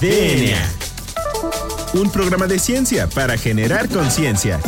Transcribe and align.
DNA. 0.00 0.60
Un 1.94 2.10
programa 2.10 2.46
de 2.46 2.58
ciencia 2.58 3.06
para 3.06 3.38
generar 3.38 3.88
conciencia. 3.88 4.60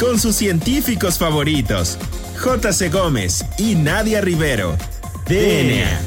Con 0.00 0.18
sus 0.18 0.34
científicos 0.34 1.16
favoritos, 1.16 1.96
J.C. 2.42 2.88
Gómez 2.88 3.44
y 3.56 3.76
Nadia 3.76 4.20
Rivero. 4.20 4.76
DNA. 5.28 6.00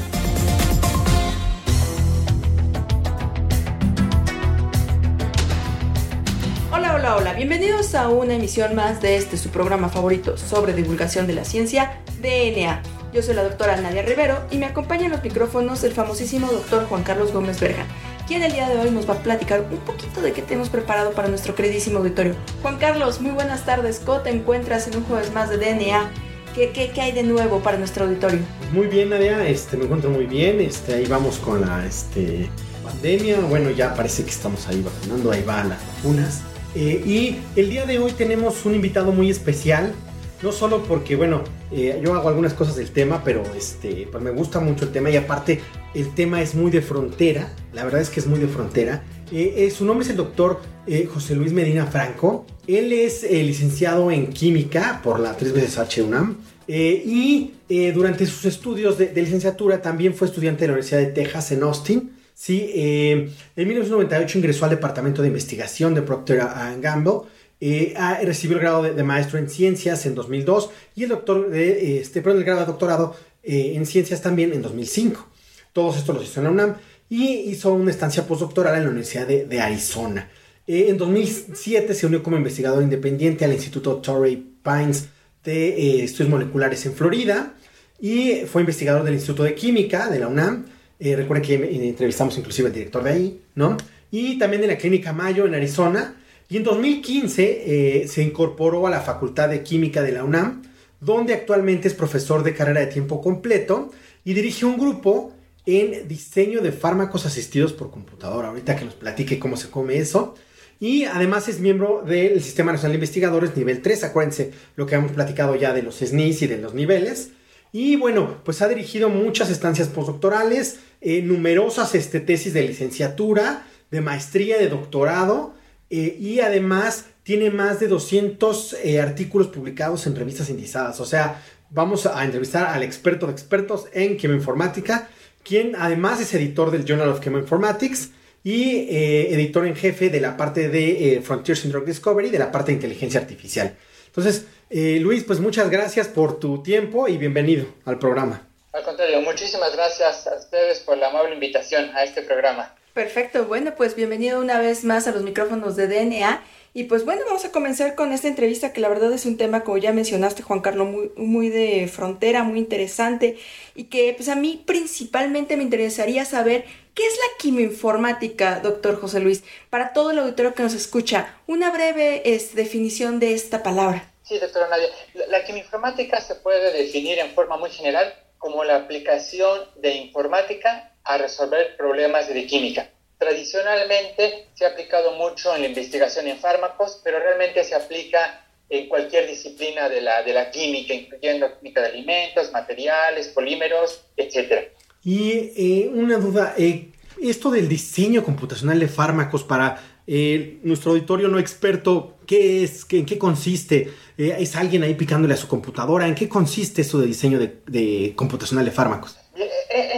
Hola, 6.70 6.94
hola, 6.94 7.16
hola. 7.16 7.32
Bienvenidos 7.32 7.94
a 7.94 8.10
una 8.10 8.34
emisión 8.34 8.74
más 8.74 9.00
de 9.00 9.16
este 9.16 9.38
su 9.38 9.48
programa 9.48 9.88
favorito 9.88 10.36
sobre 10.36 10.74
divulgación 10.74 11.26
de 11.26 11.32
la 11.32 11.46
ciencia, 11.46 12.02
DNA. 12.20 12.97
Yo 13.12 13.22
soy 13.22 13.34
la 13.34 13.42
doctora 13.42 13.80
Nadia 13.80 14.02
Rivero 14.02 14.36
y 14.50 14.58
me 14.58 14.66
acompaña 14.66 15.06
en 15.06 15.12
los 15.12 15.22
micrófonos 15.22 15.82
el 15.82 15.92
famosísimo 15.92 16.48
doctor 16.48 16.84
Juan 16.88 17.02
Carlos 17.04 17.32
Gómez 17.32 17.58
Berjan, 17.58 17.86
quien 18.26 18.42
el 18.42 18.52
día 18.52 18.68
de 18.68 18.78
hoy 18.78 18.90
nos 18.90 19.08
va 19.08 19.14
a 19.14 19.22
platicar 19.22 19.62
un 19.70 19.78
poquito 19.78 20.20
de 20.20 20.32
qué 20.32 20.42
tenemos 20.42 20.68
preparado 20.68 21.12
para 21.12 21.28
nuestro 21.28 21.54
queridísimo 21.54 22.00
auditorio. 22.00 22.34
Juan 22.60 22.76
Carlos, 22.76 23.22
muy 23.22 23.30
buenas 23.30 23.64
tardes. 23.64 24.02
¿Cómo 24.04 24.20
te 24.20 24.28
encuentras 24.28 24.88
en 24.88 24.98
un 24.98 25.04
jueves 25.04 25.32
más 25.32 25.48
de 25.48 25.56
DNA? 25.56 26.10
¿Qué, 26.54 26.70
qué, 26.72 26.90
qué 26.90 27.00
hay 27.00 27.12
de 27.12 27.22
nuevo 27.22 27.60
para 27.60 27.78
nuestro 27.78 28.04
auditorio? 28.04 28.40
Muy 28.74 28.88
bien, 28.88 29.08
Nadia, 29.08 29.48
este, 29.48 29.78
me 29.78 29.84
encuentro 29.84 30.10
muy 30.10 30.26
bien. 30.26 30.60
Este, 30.60 30.96
ahí 30.96 31.06
vamos 31.06 31.38
con 31.38 31.62
la 31.62 31.86
este, 31.86 32.50
pandemia. 32.84 33.40
Bueno, 33.40 33.70
ya 33.70 33.94
parece 33.94 34.22
que 34.22 34.30
estamos 34.30 34.68
ahí 34.68 34.82
vacunando, 34.82 35.32
ahí 35.32 35.42
van 35.44 35.70
las 35.70 35.78
vacunas. 35.96 36.42
Eh, 36.74 37.02
y 37.06 37.38
el 37.58 37.70
día 37.70 37.86
de 37.86 38.00
hoy 38.00 38.12
tenemos 38.12 38.66
un 38.66 38.74
invitado 38.74 39.12
muy 39.12 39.30
especial. 39.30 39.94
No 40.42 40.52
solo 40.52 40.82
porque, 40.84 41.16
bueno, 41.16 41.42
eh, 41.70 42.00
yo 42.02 42.14
hago 42.14 42.28
algunas 42.28 42.54
cosas 42.54 42.76
del 42.76 42.90
tema, 42.90 43.22
pero 43.24 43.42
este, 43.56 44.08
pues 44.10 44.22
me 44.22 44.30
gusta 44.30 44.60
mucho 44.60 44.84
el 44.84 44.92
tema 44.92 45.10
y 45.10 45.16
aparte 45.16 45.60
el 45.94 46.14
tema 46.14 46.40
es 46.42 46.54
muy 46.54 46.70
de 46.70 46.82
frontera. 46.82 47.52
La 47.72 47.84
verdad 47.84 48.00
es 48.00 48.10
que 48.10 48.20
es 48.20 48.26
muy 48.26 48.38
de 48.38 48.48
frontera. 48.48 49.02
Eh, 49.30 49.66
eh, 49.66 49.70
su 49.70 49.84
nombre 49.84 50.04
es 50.04 50.10
el 50.10 50.16
doctor 50.16 50.60
eh, 50.86 51.06
José 51.12 51.34
Luis 51.34 51.52
Medina 51.52 51.86
Franco. 51.86 52.46
Él 52.66 52.92
es 52.92 53.22
licenciado 53.30 54.10
en 54.10 54.28
química 54.28 55.00
por 55.02 55.20
la 55.20 55.36
3 55.36 55.52
veces 55.52 55.78
H 55.78 56.02
UNAM. 56.02 56.36
y 56.66 57.52
durante 57.94 58.26
sus 58.26 58.44
estudios 58.44 58.98
de, 58.98 59.08
de 59.08 59.22
licenciatura 59.22 59.80
también 59.80 60.14
fue 60.14 60.26
estudiante 60.26 60.62
de 60.62 60.68
la 60.68 60.72
Universidad 60.74 61.00
de 61.00 61.06
Texas 61.06 61.52
en 61.52 61.62
Austin. 61.62 62.12
Sí, 62.34 62.70
en 62.74 63.32
1998 63.56 64.38
ingresó 64.38 64.64
al 64.64 64.70
Departamento 64.70 65.22
de 65.22 65.28
Investigación 65.28 65.94
de 65.94 66.02
Procter 66.02 66.42
Gamble. 66.80 67.22
Eh, 67.60 67.94
recibió 68.22 68.56
el 68.56 68.62
grado 68.62 68.82
de, 68.84 69.02
maestro 69.02 69.36
en 69.36 69.50
ciencias 69.50 70.06
en 70.06 70.14
2002 70.14 70.70
y 70.94 71.02
el, 71.02 71.08
doctor 71.08 71.50
de, 71.50 71.70
eh, 71.70 72.00
este, 72.00 72.22
perdón, 72.22 72.38
el 72.38 72.44
grado 72.44 72.60
de 72.60 72.66
doctorado 72.66 73.16
eh, 73.42 73.72
en 73.74 73.84
ciencias 73.84 74.22
también 74.22 74.52
en 74.52 74.62
2005. 74.62 75.26
Todos 75.72 75.96
estos 75.96 76.14
los 76.14 76.24
hizo 76.24 76.38
en 76.40 76.44
la 76.44 76.50
UNAM 76.50 76.74
y 77.10 77.26
hizo 77.50 77.72
una 77.72 77.90
estancia 77.90 78.26
postdoctoral 78.26 78.76
en 78.76 78.84
la 78.84 78.90
Universidad 78.90 79.26
de, 79.26 79.60
Arizona. 79.60 80.30
En 80.66 80.98
2007 80.98 81.94
se 81.94 82.06
unió 82.06 82.22
como 82.22 82.36
investigador 82.36 82.82
independiente 82.82 83.44
al 83.44 83.52
Instituto 83.52 83.96
Torrey 83.96 84.36
Pines 84.62 85.08
de 85.42 86.04
Estudios 86.04 86.28
Moleculares 86.28 86.84
en 86.84 86.92
Florida 86.92 87.54
y 87.98 88.42
fue 88.46 88.62
investigador 88.62 89.02
del 89.02 89.14
Instituto 89.14 89.44
de 89.44 89.54
Química 89.54 90.10
de 90.10 90.18
la 90.18 90.28
UNAM. 90.28 90.66
Recuerden 91.00 91.42
que 91.42 91.88
entrevistamos 91.88 92.36
inclusive 92.36 92.68
al 92.68 92.74
director 92.74 93.02
de 93.02 93.10
ahí, 93.10 93.40
¿no? 93.54 93.78
Y 94.10 94.38
también 94.38 94.60
de 94.60 94.68
la 94.68 94.76
Clínica 94.76 95.14
Mayo 95.14 95.46
en 95.46 95.54
Arizona. 95.54 96.14
Y 96.48 96.56
en 96.56 96.62
2015 96.64 98.02
eh, 98.02 98.08
se 98.08 98.22
incorporó 98.22 98.86
a 98.86 98.90
la 98.90 99.00
Facultad 99.00 99.50
de 99.50 99.62
Química 99.62 100.02
de 100.02 100.12
la 100.12 100.24
UNAM, 100.24 100.62
donde 101.00 101.34
actualmente 101.34 101.88
es 101.88 101.94
profesor 101.94 102.42
de 102.42 102.54
carrera 102.54 102.80
de 102.80 102.86
tiempo 102.86 103.20
completo 103.20 103.90
y 104.24 104.32
dirige 104.32 104.64
un 104.64 104.78
grupo 104.78 105.34
en 105.66 106.08
diseño 106.08 106.62
de 106.62 106.72
fármacos 106.72 107.26
asistidos 107.26 107.74
por 107.74 107.90
computadora. 107.90 108.48
Ahorita 108.48 108.76
que 108.76 108.86
nos 108.86 108.94
platique 108.94 109.38
cómo 109.38 109.58
se 109.58 109.68
come 109.68 109.98
eso. 109.98 110.34
Y 110.80 111.04
además 111.04 111.48
es 111.48 111.60
miembro 111.60 112.02
del 112.06 112.42
Sistema 112.42 112.72
Nacional 112.72 112.92
de 112.92 112.96
Investigadores 112.96 113.56
nivel 113.56 113.82
3. 113.82 114.04
Acuérdense 114.04 114.52
lo 114.76 114.86
que 114.86 114.94
hemos 114.94 115.12
platicado 115.12 115.54
ya 115.56 115.74
de 115.74 115.82
los 115.82 115.96
SNIS 115.96 116.42
y 116.42 116.46
de 116.46 116.56
los 116.58 116.72
niveles. 116.72 117.32
Y 117.72 117.96
bueno, 117.96 118.38
pues 118.44 118.62
ha 118.62 118.68
dirigido 118.68 119.10
muchas 119.10 119.50
estancias 119.50 119.88
postdoctorales, 119.88 120.78
eh, 121.02 121.20
numerosas 121.20 121.94
este, 121.94 122.20
tesis 122.20 122.54
de 122.54 122.62
licenciatura, 122.62 123.66
de 123.90 124.00
maestría, 124.00 124.56
de 124.56 124.68
doctorado. 124.68 125.57
Eh, 125.90 126.16
y 126.18 126.40
además 126.40 127.06
tiene 127.22 127.50
más 127.50 127.80
de 127.80 127.88
200 127.88 128.76
eh, 128.84 129.00
artículos 129.00 129.48
publicados 129.48 130.06
en 130.06 130.16
revistas 130.16 130.50
indizadas. 130.50 131.00
O 131.00 131.04
sea, 131.04 131.42
vamos 131.70 132.06
a 132.06 132.24
entrevistar 132.24 132.66
al 132.66 132.82
experto 132.82 133.26
de 133.26 133.32
expertos 133.32 133.86
en 133.92 134.16
quimioinformática, 134.16 135.08
quien 135.42 135.76
además 135.76 136.20
es 136.20 136.34
editor 136.34 136.70
del 136.70 136.84
Journal 136.84 137.08
of 137.08 137.20
Chemoinformatics 137.20 138.10
y 138.44 138.86
eh, 138.90 139.34
editor 139.34 139.66
en 139.66 139.76
jefe 139.76 140.10
de 140.10 140.20
la 140.20 140.36
parte 140.36 140.68
de 140.68 141.20
Frontiers 141.24 141.64
in 141.64 141.72
Drug 141.72 141.84
Discovery, 141.84 142.30
de 142.30 142.38
la 142.38 142.52
parte 142.52 142.72
de 142.72 142.76
inteligencia 142.76 143.20
artificial. 143.20 143.76
Entonces, 144.06 144.46
Luis, 144.70 145.24
pues 145.24 145.40
muchas 145.40 145.70
gracias 145.70 146.08
por 146.08 146.38
tu 146.38 146.62
tiempo 146.62 147.08
y 147.08 147.16
bienvenido 147.16 147.66
al 147.84 147.98
programa. 147.98 148.46
Al 148.72 148.82
contrario, 148.84 149.20
muchísimas 149.22 149.74
gracias 149.74 150.26
a 150.26 150.36
ustedes 150.36 150.80
por 150.80 150.98
la 150.98 151.08
amable 151.08 151.34
invitación 151.34 151.90
a 151.94 152.04
este 152.04 152.22
programa. 152.22 152.74
Perfecto, 152.98 153.44
bueno, 153.44 153.76
pues 153.76 153.94
bienvenido 153.94 154.40
una 154.40 154.58
vez 154.58 154.82
más 154.82 155.06
a 155.06 155.12
los 155.12 155.22
micrófonos 155.22 155.76
de 155.76 155.86
DNA. 155.86 156.42
Y 156.74 156.84
pues 156.84 157.04
bueno, 157.04 157.22
vamos 157.26 157.44
a 157.44 157.52
comenzar 157.52 157.94
con 157.94 158.10
esta 158.10 158.26
entrevista 158.26 158.72
que 158.72 158.80
la 158.80 158.88
verdad 158.88 159.12
es 159.12 159.24
un 159.24 159.36
tema, 159.36 159.62
como 159.62 159.78
ya 159.78 159.92
mencionaste, 159.92 160.42
Juan 160.42 160.58
Carlos, 160.58 161.12
muy, 161.16 161.48
de 161.48 161.86
frontera, 161.86 162.42
muy 162.42 162.58
interesante 162.58 163.38
y 163.76 163.84
que 163.84 164.14
pues 164.16 164.28
a 164.28 164.34
mí 164.34 164.64
principalmente 164.66 165.56
me 165.56 165.62
interesaría 165.62 166.24
saber 166.24 166.64
qué 166.94 167.06
es 167.06 167.14
la 167.14 167.38
quimioinformática, 167.38 168.58
doctor 168.58 169.00
José 169.00 169.20
Luis, 169.20 169.44
para 169.70 169.92
todo 169.92 170.10
el 170.10 170.18
auditorio 170.18 170.54
que 170.54 170.64
nos 170.64 170.74
escucha. 170.74 171.36
Una 171.46 171.70
breve 171.70 172.22
definición 172.54 173.20
de 173.20 173.32
esta 173.32 173.62
palabra. 173.62 174.10
Sí, 174.24 174.40
doctora 174.40 174.66
Nadia. 174.70 174.88
La, 175.14 175.26
la 175.38 175.44
quimioinformática 175.44 176.20
se 176.20 176.34
puede 176.34 176.72
definir 176.72 177.20
en 177.20 177.30
forma 177.30 177.58
muy 177.58 177.70
general 177.70 178.12
como 178.38 178.64
la 178.64 178.74
aplicación 178.74 179.60
de 179.76 179.94
informática 179.94 180.97
a 181.08 181.18
resolver 181.18 181.76
problemas 181.76 182.28
de 182.28 182.46
química. 182.46 182.88
Tradicionalmente 183.18 184.46
se 184.54 184.64
ha 184.64 184.68
aplicado 184.68 185.12
mucho 185.12 185.54
en 185.54 185.62
la 185.62 185.68
investigación 185.68 186.26
en 186.28 186.38
fármacos, 186.38 187.00
pero 187.02 187.18
realmente 187.18 187.64
se 187.64 187.74
aplica 187.74 188.44
en 188.70 188.88
cualquier 188.88 189.26
disciplina 189.26 189.88
de 189.88 190.00
la, 190.02 190.22
de 190.22 190.32
la 190.34 190.50
química, 190.50 190.92
incluyendo 190.94 191.58
química 191.58 191.80
de 191.82 191.88
alimentos, 191.88 192.52
materiales, 192.52 193.28
polímeros, 193.28 194.02
etc. 194.16 194.68
Y 195.02 195.52
eh, 195.56 195.90
una 195.92 196.18
duda, 196.18 196.54
eh, 196.58 196.90
esto 197.22 197.50
del 197.50 197.68
diseño 197.68 198.22
computacional 198.22 198.78
de 198.78 198.88
fármacos 198.88 199.42
para 199.44 199.82
eh, 200.06 200.58
nuestro 200.62 200.90
auditorio 200.92 201.28
no 201.28 201.38
experto, 201.38 202.18
¿qué 202.26 202.62
es? 202.62 202.84
¿Qué- 202.84 202.98
¿En 202.98 203.06
qué 203.06 203.18
consiste? 203.18 203.90
Eh, 204.18 204.36
¿Es 204.38 204.54
alguien 204.56 204.82
ahí 204.82 204.94
picándole 204.94 205.34
a 205.34 205.36
su 205.38 205.48
computadora? 205.48 206.06
¿En 206.06 206.14
qué 206.14 206.28
consiste 206.28 206.82
esto 206.82 206.98
de 206.98 207.06
diseño 207.06 207.38
de, 207.38 207.58
de 207.66 208.12
computacional 208.14 208.64
de 208.66 208.70
fármacos? 208.70 209.16
Este, 209.34 209.96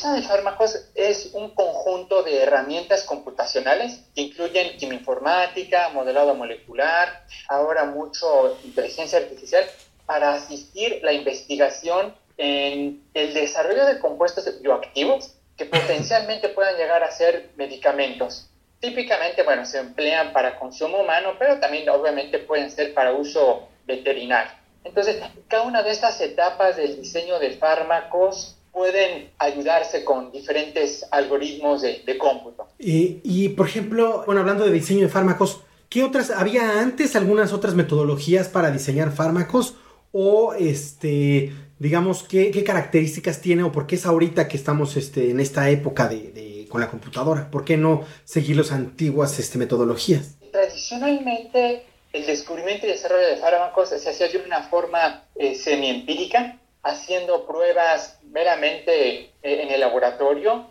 diseño 0.00 0.14
de 0.14 0.22
fármacos 0.22 0.86
es 0.94 1.30
un 1.34 1.50
conjunto 1.50 2.22
de 2.22 2.42
herramientas 2.42 3.04
computacionales 3.04 4.00
que 4.14 4.22
incluyen 4.22 4.78
quimioinformática, 4.78 5.90
modelado 5.90 6.34
molecular, 6.34 7.26
ahora 7.48 7.84
mucho 7.84 8.58
inteligencia 8.64 9.18
artificial, 9.18 9.62
para 10.06 10.32
asistir 10.32 11.00
la 11.02 11.12
investigación 11.12 12.14
en 12.38 13.04
el 13.12 13.34
desarrollo 13.34 13.84
de 13.84 13.98
compuestos 13.98 14.60
bioactivos 14.62 15.34
que 15.58 15.64
potencialmente 15.66 16.48
puedan 16.48 16.76
llegar 16.76 17.02
a 17.04 17.10
ser 17.10 17.50
medicamentos. 17.56 18.48
Típicamente, 18.80 19.42
bueno, 19.42 19.66
se 19.66 19.80
emplean 19.80 20.32
para 20.32 20.58
consumo 20.58 21.00
humano, 21.00 21.34
pero 21.38 21.60
también 21.60 21.86
obviamente 21.90 22.38
pueden 22.38 22.70
ser 22.70 22.94
para 22.94 23.12
uso 23.12 23.68
veterinario. 23.84 24.52
Entonces, 24.82 25.22
cada 25.48 25.64
una 25.64 25.82
de 25.82 25.90
estas 25.90 26.18
etapas 26.22 26.76
del 26.76 26.96
diseño 26.96 27.38
de 27.38 27.50
fármacos 27.58 28.56
pueden 28.80 29.28
ayudarse 29.36 30.04
con 30.06 30.32
diferentes 30.32 31.06
algoritmos 31.10 31.82
de, 31.82 32.02
de 32.06 32.16
cómputo. 32.16 32.66
Eh, 32.78 33.20
y 33.22 33.50
por 33.50 33.66
ejemplo, 33.68 34.22
bueno, 34.24 34.40
hablando 34.40 34.64
de 34.64 34.72
diseño 34.72 35.02
de 35.02 35.10
fármacos, 35.10 35.60
¿qué 35.90 36.02
otras, 36.02 36.30
había 36.30 36.80
antes 36.80 37.14
algunas 37.14 37.52
otras 37.52 37.74
metodologías 37.74 38.48
para 38.48 38.70
diseñar 38.70 39.12
fármacos? 39.12 39.74
O 40.12 40.54
este, 40.54 41.52
digamos, 41.78 42.22
¿qué, 42.22 42.50
qué 42.50 42.64
características 42.64 43.42
tiene 43.42 43.64
o 43.64 43.70
por 43.70 43.86
qué 43.86 43.96
es 43.96 44.06
ahorita 44.06 44.48
que 44.48 44.56
estamos 44.56 44.96
este, 44.96 45.28
en 45.30 45.40
esta 45.40 45.68
época 45.68 46.08
de, 46.08 46.32
de- 46.32 46.66
con 46.70 46.80
la 46.80 46.88
computadora? 46.88 47.50
¿Por 47.50 47.66
qué 47.66 47.76
no 47.76 48.04
seguir 48.24 48.56
las 48.56 48.72
antiguas 48.72 49.38
este, 49.38 49.58
metodologías? 49.58 50.36
Tradicionalmente, 50.52 51.82
el 52.14 52.24
descubrimiento 52.24 52.86
y 52.86 52.90
desarrollo 52.90 53.26
de 53.26 53.36
fármacos 53.36 53.90
se 53.90 54.08
hacía 54.08 54.28
de 54.28 54.38
una 54.38 54.62
forma 54.62 55.24
eh, 55.36 55.54
semi-empírica, 55.54 56.56
haciendo 56.82 57.46
pruebas 57.46 58.19
meramente 58.30 59.20
eh, 59.20 59.32
en 59.42 59.70
el 59.70 59.80
laboratorio, 59.80 60.68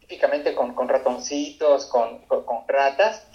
típicamente 0.00 0.54
con, 0.54 0.88
ratoncitos, 0.88 1.86
con, 1.86 2.26
con, 2.26 2.44
con 2.44 2.68
ratas, 2.68 3.26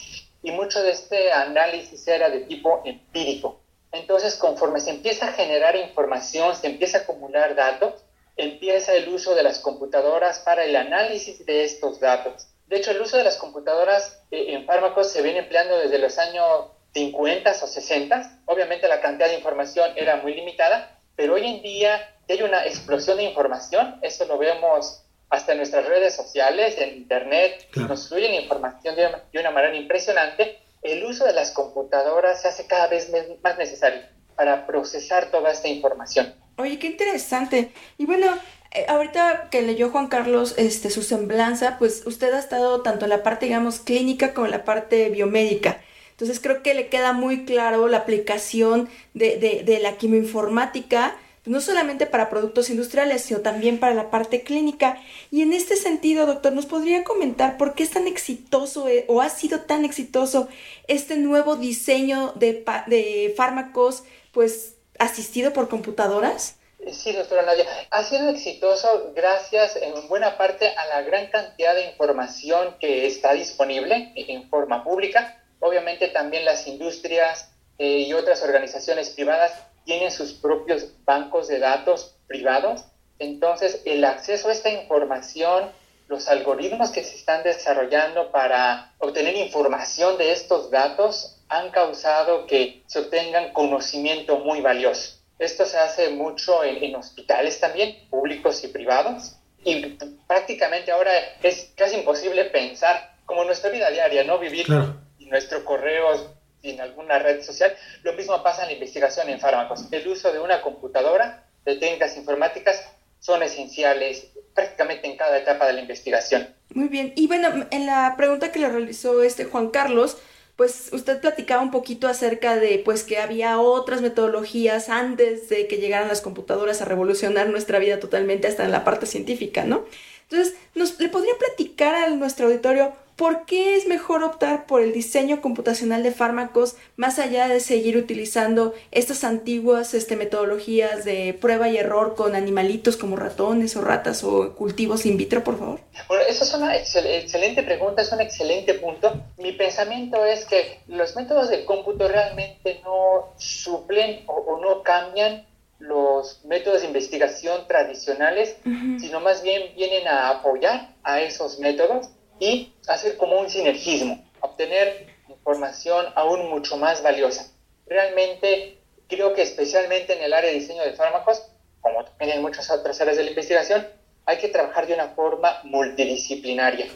y 0.42 0.52
mucho 0.52 0.82
de 0.84 0.92
este 0.92 1.32
análisis 1.32 2.08
era 2.08 2.30
de 2.30 2.42
tipo 2.42 2.82
empírico. 2.86 3.62
Entonces, 3.92 4.36
conforme 4.36 4.80
se 4.80 4.92
empieza 4.92 5.28
a 5.28 5.34
generar 5.34 5.76
información, 5.76 6.56
se 6.56 6.68
empieza 6.68 7.00
a 7.00 7.02
acumular 7.02 7.56
datos, 7.56 7.94
empieza 8.38 8.94
el 8.94 9.08
uso 9.10 9.36
de 9.36 9.44
las 9.44 9.60
computadoras 9.60 10.40
para 10.40 10.66
el 10.66 10.76
análisis 10.76 11.46
de 11.46 11.64
estos 11.64 12.00
datos. 12.00 12.48
De 12.68 12.78
hecho, 12.78 12.92
el 12.92 13.02
uso 13.02 13.18
de 13.18 13.24
las 13.24 13.38
computadoras 13.38 14.22
eh, 14.32 14.48
en 14.50 14.66
fármacos 14.66 15.12
se 15.12 15.22
viene 15.22 15.40
empleando 15.40 15.78
desde 15.78 16.00
los 16.00 16.18
años 16.18 16.46
50 16.94 17.52
o 17.52 17.68
60. 17.68 18.42
Obviamente 18.46 18.88
la 18.88 19.02
cantidad 19.02 19.30
de 19.30 19.36
información 19.36 19.92
era 19.96 20.18
muy 20.18 20.34
limitada, 20.34 21.00
pero 21.16 21.36
hoy 21.36 21.46
en 21.46 21.62
día 21.62 22.15
hay 22.34 22.42
una 22.42 22.66
explosión 22.66 23.18
de 23.18 23.24
información. 23.24 24.00
Eso 24.02 24.26
lo 24.26 24.38
vemos 24.38 25.04
hasta 25.30 25.54
en 25.54 25.58
nuestras 25.58 25.86
redes 25.86 26.16
sociales, 26.16 26.78
en 26.78 26.98
Internet, 26.98 27.68
nos 27.76 28.10
fluyen 28.10 28.34
información 28.36 28.96
de, 28.96 29.08
de 29.34 29.40
una 29.40 29.52
manera 29.52 29.76
impresionante. 29.76 30.60
El 30.82 31.04
uso 31.04 31.26
de 31.26 31.34
las 31.34 31.52
computadoras 31.52 32.42
se 32.42 32.48
hace 32.48 32.68
cada 32.68 32.88
vez 32.88 33.12
más 33.44 33.58
necesario 33.58 34.02
para 34.36 34.68
procesar 34.68 35.32
toda 35.32 35.52
esta 35.52 35.68
información. 35.68 36.36
Oye, 36.58 36.78
qué 36.78 36.88
interesante. 36.88 37.72
Y 37.98 38.06
bueno, 38.06 38.28
eh, 38.72 38.86
ahorita 38.88 39.50
que 39.50 39.62
leyó 39.62 39.90
Juan 39.90 40.08
Carlos 40.08 40.54
este, 40.58 40.90
su 40.90 41.02
semblanza, 41.02 41.78
pues 41.80 42.04
usted 42.06 42.34
ha 42.34 42.40
estado 42.40 42.82
tanto 42.82 43.06
en 43.06 43.10
la 43.10 43.24
parte, 43.24 43.48
digamos, 43.48 43.80
clínica 43.80 44.34
como 44.34 44.46
en 44.46 44.52
la 44.52 44.64
parte 44.64 45.10
biomédica. 45.10 45.82
Entonces 46.12 46.40
creo 46.40 46.64
que 46.64 46.74
le 46.74 46.88
queda 46.88 47.12
muy 47.14 47.46
claro 47.46 47.88
la 47.88 47.98
aplicación 47.98 48.90
de, 49.14 49.38
de, 49.38 49.64
de 49.64 49.80
la 49.80 49.98
quimioinformática, 49.98 51.18
no 51.46 51.62
solamente 51.62 52.06
para 52.06 52.30
productos 52.30 52.70
industriales, 52.70 53.22
sino 53.24 53.42
también 53.42 53.80
para 53.80 53.94
la 53.94 54.10
parte 54.10 54.44
clínica. 54.44 55.02
Y 55.32 55.42
en 55.42 55.54
este 55.54 55.76
sentido, 55.76 56.26
doctor, 56.26 56.54
¿nos 56.54 56.66
podría 56.66 57.04
comentar 57.04 57.58
por 57.58 57.76
qué 57.76 57.84
es 57.84 57.92
tan 57.92 58.08
exitoso 58.08 58.88
eh, 58.88 59.06
o 59.08 59.22
ha 59.22 59.30
sido 59.30 59.62
tan 59.62 59.86
exitoso 59.86 60.48
este 60.88 61.18
nuevo 61.18 61.56
diseño 61.56 62.34
de, 62.36 62.66
de 62.88 63.34
fármacos, 63.38 64.04
pues 64.32 64.76
asistido 64.98 65.54
por 65.54 65.70
computadoras? 65.70 66.56
Sí, 66.92 67.14
doctora 67.14 67.42
Nadia, 67.42 67.66
ha 67.90 68.04
sido 68.04 68.30
exitoso 68.30 69.12
gracias 69.16 69.76
en 69.76 70.08
buena 70.08 70.38
parte 70.38 70.70
a 70.70 70.86
la 70.88 71.02
gran 71.02 71.28
cantidad 71.28 71.74
de 71.74 71.90
información 71.90 72.76
que 72.80 73.08
está 73.08 73.34
disponible 73.34 74.12
en 74.16 74.48
forma 74.50 74.84
pública. 74.84 75.42
Obviamente 75.60 76.10
también 76.10 76.46
las 76.46 76.68
industrias 76.68 77.50
eh, 77.80 78.02
y 78.02 78.14
otras 78.14 78.44
organizaciones 78.44 79.10
privadas 79.10 79.52
tienen 79.86 80.12
sus 80.12 80.34
propios 80.34 80.88
bancos 81.06 81.48
de 81.48 81.60
datos 81.60 82.16
privados. 82.28 82.86
Entonces, 83.20 83.82
el 83.86 84.04
acceso 84.04 84.50
a 84.50 84.52
esta 84.52 84.70
información, 84.70 85.72
los 86.08 86.28
algoritmos 86.28 86.92
que 86.92 87.04
se 87.04 87.16
están 87.16 87.44
desarrollando 87.44 88.32
para 88.32 88.94
obtener 89.00 89.36
información 89.38 90.18
de 90.18 90.34
estos 90.34 90.70
datos 90.70 91.38
han 91.48 91.72
causado 91.72 92.46
que 92.48 92.84
se 92.88 93.00
obtengan 93.00 93.54
conocimiento 93.54 94.40
muy 94.40 94.62
valioso. 94.62 95.20
Esto 95.38 95.66
se 95.66 95.78
hace 95.78 96.10
mucho 96.10 96.64
en, 96.64 96.96
hospitales 96.96 97.60
también, 97.60 98.08
públicos 98.10 98.64
y 98.64 98.68
privados. 98.70 99.36
Y 99.64 99.98
prácticamente 100.28 100.92
ahora 100.92 101.12
es 101.42 101.72
casi 101.76 101.96
imposible 101.96 102.46
pensar 102.46 103.16
como 103.26 103.44
nuestra 103.44 103.70
vida 103.70 103.90
diaria, 103.90 104.24
¿no? 104.24 104.40
Vivir 104.40 104.66
en 104.70 105.30
nuestro 105.30 105.66
correo 105.66 106.36
en 106.72 106.82
alguna 106.82 107.20
red 107.20 107.44
social. 107.44 107.76
Lo 108.04 108.14
mismo 108.14 108.42
pasa 108.44 108.64
en 108.64 108.70
la 108.70 108.74
investigación 108.74 109.30
en 109.30 109.40
fármacos. 109.40 109.86
El 109.92 110.08
uso 110.08 110.32
de 110.32 110.40
una 110.40 110.62
computadora, 110.62 111.44
de 111.66 111.76
técnicas 111.76 112.18
informáticas, 112.18 112.84
son 113.20 113.42
esenciales 113.44 114.28
prácticamente 114.54 115.08
en 115.08 115.18
cada 115.18 115.38
etapa 115.38 115.66
de 115.68 115.74
la 115.74 115.82
investigación. 115.82 116.48
Muy 116.70 116.88
bien. 116.88 117.14
Y 117.16 117.28
bueno, 117.28 117.68
en 117.72 117.86
la 117.86 118.14
pregunta 118.18 118.52
que 118.52 118.60
le 118.60 118.70
realizó 118.70 119.24
este 119.24 119.46
Juan 119.46 119.70
Carlos, 119.70 120.18
pues 120.56 120.90
usted 120.94 121.20
platicaba 121.20 121.62
un 121.62 121.72
poquito 121.72 122.08
acerca 122.08 122.56
de 122.56 122.82
pues 122.84 123.04
que 123.04 123.18
había 123.18 123.60
otras 123.60 124.02
metodologías 124.02 124.90
antes 124.90 125.50
de 125.50 125.68
que 125.68 125.78
llegaran 125.78 126.08
las 126.08 126.22
computadoras 126.22 126.82
a 126.82 126.86
revolucionar 126.86 127.50
nuestra 127.50 127.80
vida 127.80 128.00
totalmente 128.00 128.48
hasta 128.48 128.64
en 128.64 128.72
la 128.72 128.84
parte 128.84 129.06
científica, 129.06 129.66
¿no? 129.66 129.86
Entonces, 130.30 130.56
¿nos, 130.74 131.00
¿le 131.00 131.10
podría 131.10 131.34
platicar 131.38 131.96
a 131.96 132.10
nuestro 132.10 132.48
auditorio 132.48 132.94
¿Por 133.16 133.46
qué 133.46 133.78
es 133.78 133.88
mejor 133.88 134.24
optar 134.24 134.66
por 134.66 134.82
el 134.82 134.92
diseño 134.92 135.42
computacional 135.42 136.04
de 136.04 136.12
fármacos 136.12 136.76
más 136.98 137.18
allá 137.18 137.48
de 137.48 137.62
seguir 137.62 137.96
utilizando 137.96 138.74
estas 138.92 139.24
antiguas 139.24 139.94
este, 139.94 140.18
metodologías 140.18 141.06
de 141.06 141.34
prueba 141.40 141.70
y 141.70 141.78
error 141.78 142.16
con 142.16 142.36
animalitos 142.36 142.98
como 142.98 143.16
ratones 143.16 143.78
o 143.78 143.82
ratas 143.82 144.26
o 144.26 144.54
cultivos 144.56 145.06
in 145.06 145.16
vitro, 145.16 145.46
por 145.46 145.58
favor? 145.58 145.80
Bueno, 146.10 146.26
esa 146.28 146.44
es 146.44 146.54
una 146.54 146.76
excelente 146.76 147.64
pregunta, 147.64 148.02
es 148.02 148.12
un 148.12 148.20
excelente 148.20 148.74
punto. 148.74 149.14
Mi 149.38 149.54
pensamiento 149.54 150.26
es 150.26 150.44
que 150.44 150.80
los 150.88 151.16
métodos 151.16 151.50
de 151.50 151.64
cómputo 151.64 152.10
realmente 152.10 152.82
no 152.84 153.34
suplen 153.38 154.24
o, 154.28 154.60
no 154.62 154.84
cambian 154.84 155.48
los 155.80 156.44
métodos 156.44 156.82
de 156.82 156.88
investigación 156.88 157.66
tradicionales, 157.68 158.58
sino 159.00 159.20
más 159.22 159.42
bien 159.42 159.74
vienen 159.76 160.08
a 160.08 160.30
apoyar 160.30 160.96
a 161.04 161.22
esos 161.22 161.60
métodos 161.60 162.10
y 162.40 162.74
hacer 162.88 163.18
como 163.18 163.40
un 163.40 163.50
sinergismo, 163.50 164.24
obtener 164.42 165.08
información 165.30 166.06
aún 166.16 166.50
mucho 166.50 166.78
más 166.78 167.02
valiosa. 167.02 167.52
Realmente 167.88 168.80
creo 169.08 169.34
que 169.34 169.42
especialmente 169.42 170.14
en 170.18 170.24
el 170.24 170.34
área 170.34 170.50
de 170.50 170.60
diseño 170.60 170.84
de 170.84 170.94
fármacos, 170.94 171.44
como 171.82 172.04
también 172.04 172.32
en 172.32 172.42
muchas 172.42 172.70
otras 172.72 173.00
áreas 173.02 173.18
de 173.18 173.24
la 173.24 173.30
investigación, 173.30 173.88
hay 174.26 174.38
que 174.40 174.48
trabajar 174.48 174.88
de 174.88 174.96
una 174.96 175.10
forma 175.10 175.62
multidisciplinaria. 175.64 176.88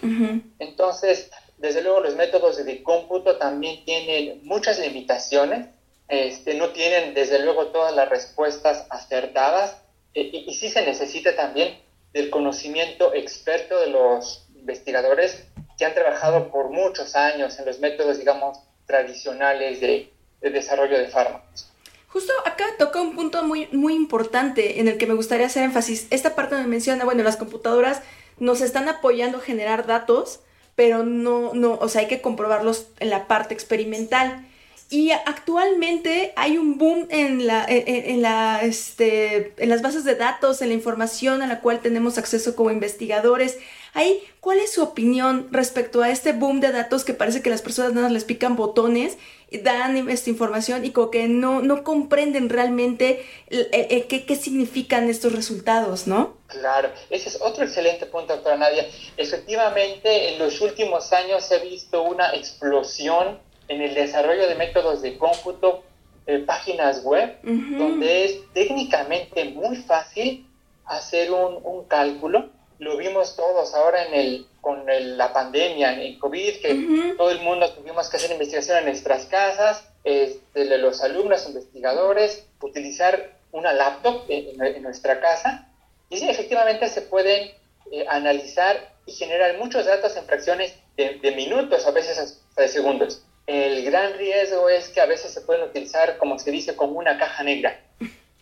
Entonces, 0.57 1.29
desde 1.57 1.81
luego 1.81 1.99
los 1.99 2.15
métodos 2.15 2.63
de 2.63 2.81
cómputo 2.81 3.37
también 3.37 3.85
tienen 3.85 4.39
muchas 4.43 4.79
limitaciones, 4.79 5.67
este, 6.07 6.55
no 6.55 6.69
tienen 6.69 7.13
desde 7.13 7.37
luego 7.43 7.67
todas 7.67 7.95
las 7.95 8.09
respuestas 8.09 8.87
acertadas 8.89 9.77
eh, 10.15 10.21
y, 10.33 10.49
y 10.49 10.55
sí 10.55 10.69
se 10.69 10.83
necesita 10.83 11.35
también 11.35 11.77
del 12.13 12.31
conocimiento 12.31 13.13
experto 13.13 13.79
de 13.79 13.91
los 13.91 14.48
investigadores 14.59 15.45
que 15.77 15.85
han 15.85 15.93
trabajado 15.93 16.51
por 16.51 16.69
muchos 16.69 17.15
años 17.15 17.57
en 17.57 17.65
los 17.65 17.79
métodos, 17.79 18.19
digamos, 18.19 18.59
tradicionales 18.85 19.79
de, 19.79 20.11
desarrollo 20.41 20.97
de 20.97 21.07
fármacos. 21.07 21.67
Justo 22.07 22.33
acá 22.45 22.65
toca 22.77 23.01
un 23.01 23.15
punto 23.15 23.43
muy, 23.43 23.67
muy 23.71 23.93
importante 23.93 24.79
en 24.79 24.87
el 24.87 24.97
que 24.97 25.05
me 25.05 25.13
gustaría 25.13 25.45
hacer 25.45 25.63
énfasis. 25.63 26.07
Esta 26.09 26.35
parte 26.35 26.55
me 26.55 26.67
menciona, 26.67 27.05
bueno, 27.05 27.23
las 27.23 27.37
computadoras 27.37 28.01
nos 28.39 28.61
están 28.61 28.89
apoyando 28.89 29.37
a 29.37 29.41
generar 29.41 29.85
datos, 29.85 30.39
pero 30.75 31.03
no, 31.03 31.53
no, 31.53 31.73
o 31.73 31.87
sea, 31.87 32.01
hay 32.01 32.07
que 32.07 32.21
comprobarlos 32.21 32.87
en 32.99 33.09
la 33.09 33.27
parte 33.27 33.53
experimental. 33.53 34.45
Y 34.89 35.11
actualmente 35.11 36.33
hay 36.35 36.57
un 36.57 36.79
boom 36.79 37.05
en, 37.11 37.45
la, 37.45 37.63
en, 37.67 38.23
la, 38.23 38.61
este, 38.63 39.53
en 39.57 39.69
las 39.69 39.83
bases 39.83 40.03
de 40.03 40.15
datos, 40.15 40.63
en 40.63 40.69
la 40.69 40.73
información 40.73 41.43
a 41.43 41.47
la 41.47 41.59
cual 41.59 41.79
tenemos 41.79 42.17
acceso 42.17 42.55
como 42.55 42.71
investigadores. 42.71 43.59
Ahí, 43.93 44.23
¿cuál 44.39 44.59
es 44.59 44.73
su 44.73 44.83
opinión 44.83 45.47
respecto 45.51 46.01
a 46.01 46.09
este 46.09 46.33
boom 46.33 46.59
de 46.59 46.71
datos 46.71 47.03
que 47.03 47.13
parece 47.13 47.41
que 47.41 47.49
las 47.49 47.61
personas 47.61 47.93
nada 47.93 48.09
les 48.09 48.23
pican 48.23 48.55
botones, 48.55 49.17
y 49.51 49.59
dan 49.59 50.09
esta 50.09 50.29
información 50.29 50.85
y 50.85 50.91
como 50.91 51.09
que 51.09 51.27
no, 51.27 51.61
no 51.61 51.83
comprenden 51.83 52.49
realmente 52.49 53.25
qué, 53.49 54.25
qué 54.27 54.35
significan 54.35 55.09
estos 55.09 55.33
resultados, 55.33 56.07
¿no? 56.07 56.37
Claro, 56.47 56.89
ese 57.09 57.29
es 57.29 57.41
otro 57.41 57.63
excelente 57.63 58.05
punto, 58.05 58.33
doctora 58.33 58.57
Nadia. 58.57 58.85
Efectivamente, 59.17 60.33
en 60.33 60.39
los 60.39 60.61
últimos 60.61 61.11
años 61.13 61.45
se 61.45 61.55
ha 61.55 61.59
visto 61.59 62.03
una 62.03 62.35
explosión 62.35 63.39
en 63.67 63.81
el 63.81 63.93
desarrollo 63.93 64.47
de 64.47 64.55
métodos 64.55 65.01
de 65.01 65.17
cómputo, 65.17 65.83
eh, 66.27 66.39
páginas 66.39 67.03
web, 67.03 67.37
donde 67.43 68.25
es 68.25 68.39
técnicamente 68.53 69.45
muy 69.45 69.77
fácil 69.77 70.45
hacer 70.85 71.31
un, 71.31 71.59
un, 71.63 71.85
cálculo. 71.85 72.49
Lo 72.79 72.95
vimos 72.95 73.35
todos 73.35 73.73
ahora 73.75 74.05
en 74.05 74.13
el, 74.13 74.47
con 74.61 74.85
la 75.17 75.33
pandemia, 75.33 75.93
en 75.93 75.99
el 75.99 76.19
COVID, 76.19 76.61
que 76.61 77.13
todo 77.17 77.29
el 77.29 77.39
mundo 77.41 77.69
tuvimos 77.73 78.09
que 78.09 78.17
hacer 78.17 78.31
investigación 78.31 78.77
en 78.77 78.85
nuestras 78.85 79.25
casas, 79.25 79.83
este, 80.05 80.77
los 80.77 81.03
alumnos, 81.03 81.45
investigadores, 81.45 82.45
utilizar 82.61 83.33
una 83.51 83.73
laptop 83.73 84.23
en, 84.29 84.81
nuestra 84.81 85.19
casa. 85.19 85.67
Y 86.09 86.17
sí, 86.17 86.29
efectivamente 86.29 86.87
se 86.87 87.01
pueden 87.01 87.51
eh, 87.91 88.05
analizar 88.07 88.93
y 89.05 89.11
generar 89.11 89.57
muchos 89.57 89.85
datos 89.85 90.15
en 90.15 90.23
fracciones 90.23 90.73
de, 90.95 91.19
de 91.19 91.31
minutos, 91.31 91.85
a 91.85 91.91
veces 91.91 92.17
hasta 92.17 92.61
de 92.61 92.67
segundos. 92.69 93.23
El 93.45 93.83
gran 93.83 94.17
riesgo 94.17 94.69
es 94.69 94.87
que 94.89 95.01
a 95.01 95.05
veces 95.05 95.33
se 95.33 95.41
pueden 95.41 95.63
utilizar, 95.63 96.17
como 96.17 96.39
se 96.39 96.51
dice, 96.51 96.75
como 96.77 96.93
una 96.93 97.17
caja 97.17 97.43
negra, 97.43 97.81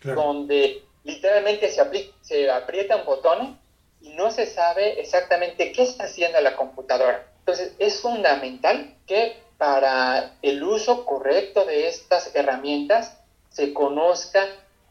donde 0.04 0.84
literalmente 1.06 1.72
se, 1.72 2.12
se 2.22 2.52
aprieta 2.52 2.98
un 2.98 3.06
botón 3.06 3.67
y 4.02 4.10
no 4.10 4.32
se 4.32 4.46
sabe 4.46 5.00
exactamente 5.00 5.72
qué 5.72 5.84
está 5.84 6.06
haciendo 6.06 6.40
la 6.42 6.56
computadora. 6.56 7.26
Entonces 7.40 7.74
es 7.80 8.02
fundamental 8.02 8.96
que 9.06 9.38
para 9.58 10.34
el 10.42 10.64
uso 10.64 11.06
correcto 11.06 11.66
de 11.66 11.88
estas 11.88 12.36
herramientas 12.36 13.18
se 13.50 13.74
conozca 13.74 14.46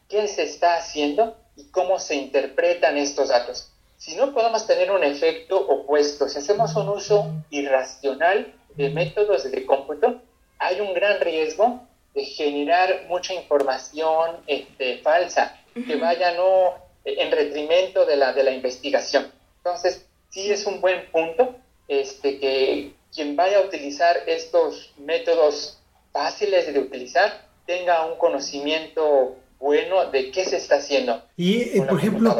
qué 0.09 0.27
se 0.27 0.43
está 0.43 0.75
haciendo 0.75 1.37
y 1.55 1.65
cómo 1.65 1.99
se 1.99 2.15
interpretan 2.15 2.97
estos 2.97 3.29
datos. 3.29 3.71
Si 3.97 4.15
no 4.15 4.33
podemos 4.33 4.67
tener 4.67 4.91
un 4.91 5.03
efecto 5.03 5.57
opuesto, 5.57 6.29
si 6.29 6.39
hacemos 6.39 6.75
un 6.75 6.89
uso 6.89 7.31
irracional 7.49 8.53
de 8.75 8.89
métodos 8.89 9.49
de 9.49 9.65
cómputo, 9.65 10.21
hay 10.59 10.81
un 10.81 10.93
gran 10.93 11.19
riesgo 11.19 11.81
de 12.13 12.25
generar 12.25 13.05
mucha 13.07 13.33
información 13.33 14.37
este, 14.47 14.99
falsa, 14.99 15.55
que 15.73 15.95
vaya 15.95 16.33
no 16.33 16.86
en 17.05 17.31
detrimento 17.31 18.05
de 18.05 18.15
la, 18.15 18.33
de 18.33 18.43
la 18.43 18.51
investigación. 18.51 19.31
Entonces, 19.57 20.05
sí 20.29 20.51
es 20.51 20.65
un 20.65 20.81
buen 20.81 21.09
punto 21.11 21.55
este, 21.87 22.39
que 22.39 22.93
quien 23.13 23.35
vaya 23.35 23.59
a 23.59 23.61
utilizar 23.61 24.17
estos 24.27 24.93
métodos 24.97 25.79
fáciles 26.11 26.71
de 26.71 26.79
utilizar 26.79 27.47
tenga 27.65 28.05
un 28.05 28.17
conocimiento 28.17 29.35
bueno 29.59 30.09
de 30.11 30.31
qué 30.31 30.45
se 30.45 30.57
está 30.57 30.75
haciendo. 30.77 31.21
Y, 31.35 31.77
eh, 31.77 31.83
por 31.87 31.99
ejemplo, 31.99 32.35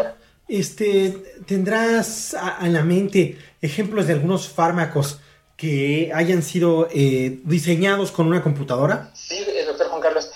este, 0.47 1.09
¿tendrás 1.45 2.35
en 2.61 2.73
la 2.73 2.83
mente 2.83 3.37
ejemplos 3.61 4.07
de 4.07 4.13
algunos 4.13 4.47
fármacos 4.47 5.19
que 5.57 6.11
hayan 6.13 6.43
sido 6.43 6.87
eh, 6.93 7.39
diseñados 7.43 8.11
con 8.11 8.27
una 8.27 8.43
computadora? 8.43 9.11
Sí, 9.13 9.43
eh, 9.47 9.65
doctor 9.65 9.87
Juan 9.87 10.01
Carlos. 10.01 10.31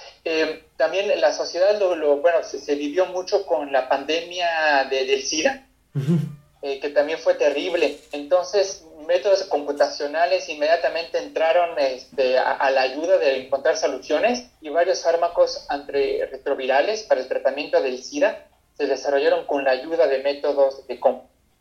También 0.81 1.21
la 1.21 1.31
sociedad 1.31 1.79
lo, 1.79 2.17
bueno, 2.17 2.39
se, 2.41 2.73
vivió 2.73 3.05
mucho 3.05 3.45
con 3.45 3.71
la 3.71 3.87
pandemia 3.87 4.87
del 4.89 5.21
SIDA, 5.21 5.67
que 6.59 6.89
también 6.89 7.19
fue 7.19 7.35
terrible. 7.35 7.99
Entonces, 8.11 8.83
métodos 9.05 9.43
computacionales 9.43 10.49
inmediatamente 10.49 11.19
entraron 11.19 11.77
este, 11.77 12.39
a, 12.39 12.71
la 12.71 12.81
ayuda 12.81 13.19
de 13.19 13.45
encontrar 13.45 13.77
soluciones 13.77 14.47
y 14.59 14.69
varios 14.69 15.03
fármacos 15.03 15.67
antirretrovirales 15.69 17.03
para 17.03 17.21
el 17.21 17.27
tratamiento 17.27 17.79
del 17.79 18.03
SIDA 18.03 18.47
se 18.75 18.87
desarrollaron 18.87 19.45
con 19.45 19.63
la 19.63 19.71
ayuda 19.71 20.07
de 20.07 20.23
métodos 20.23 20.87
de 20.87 20.99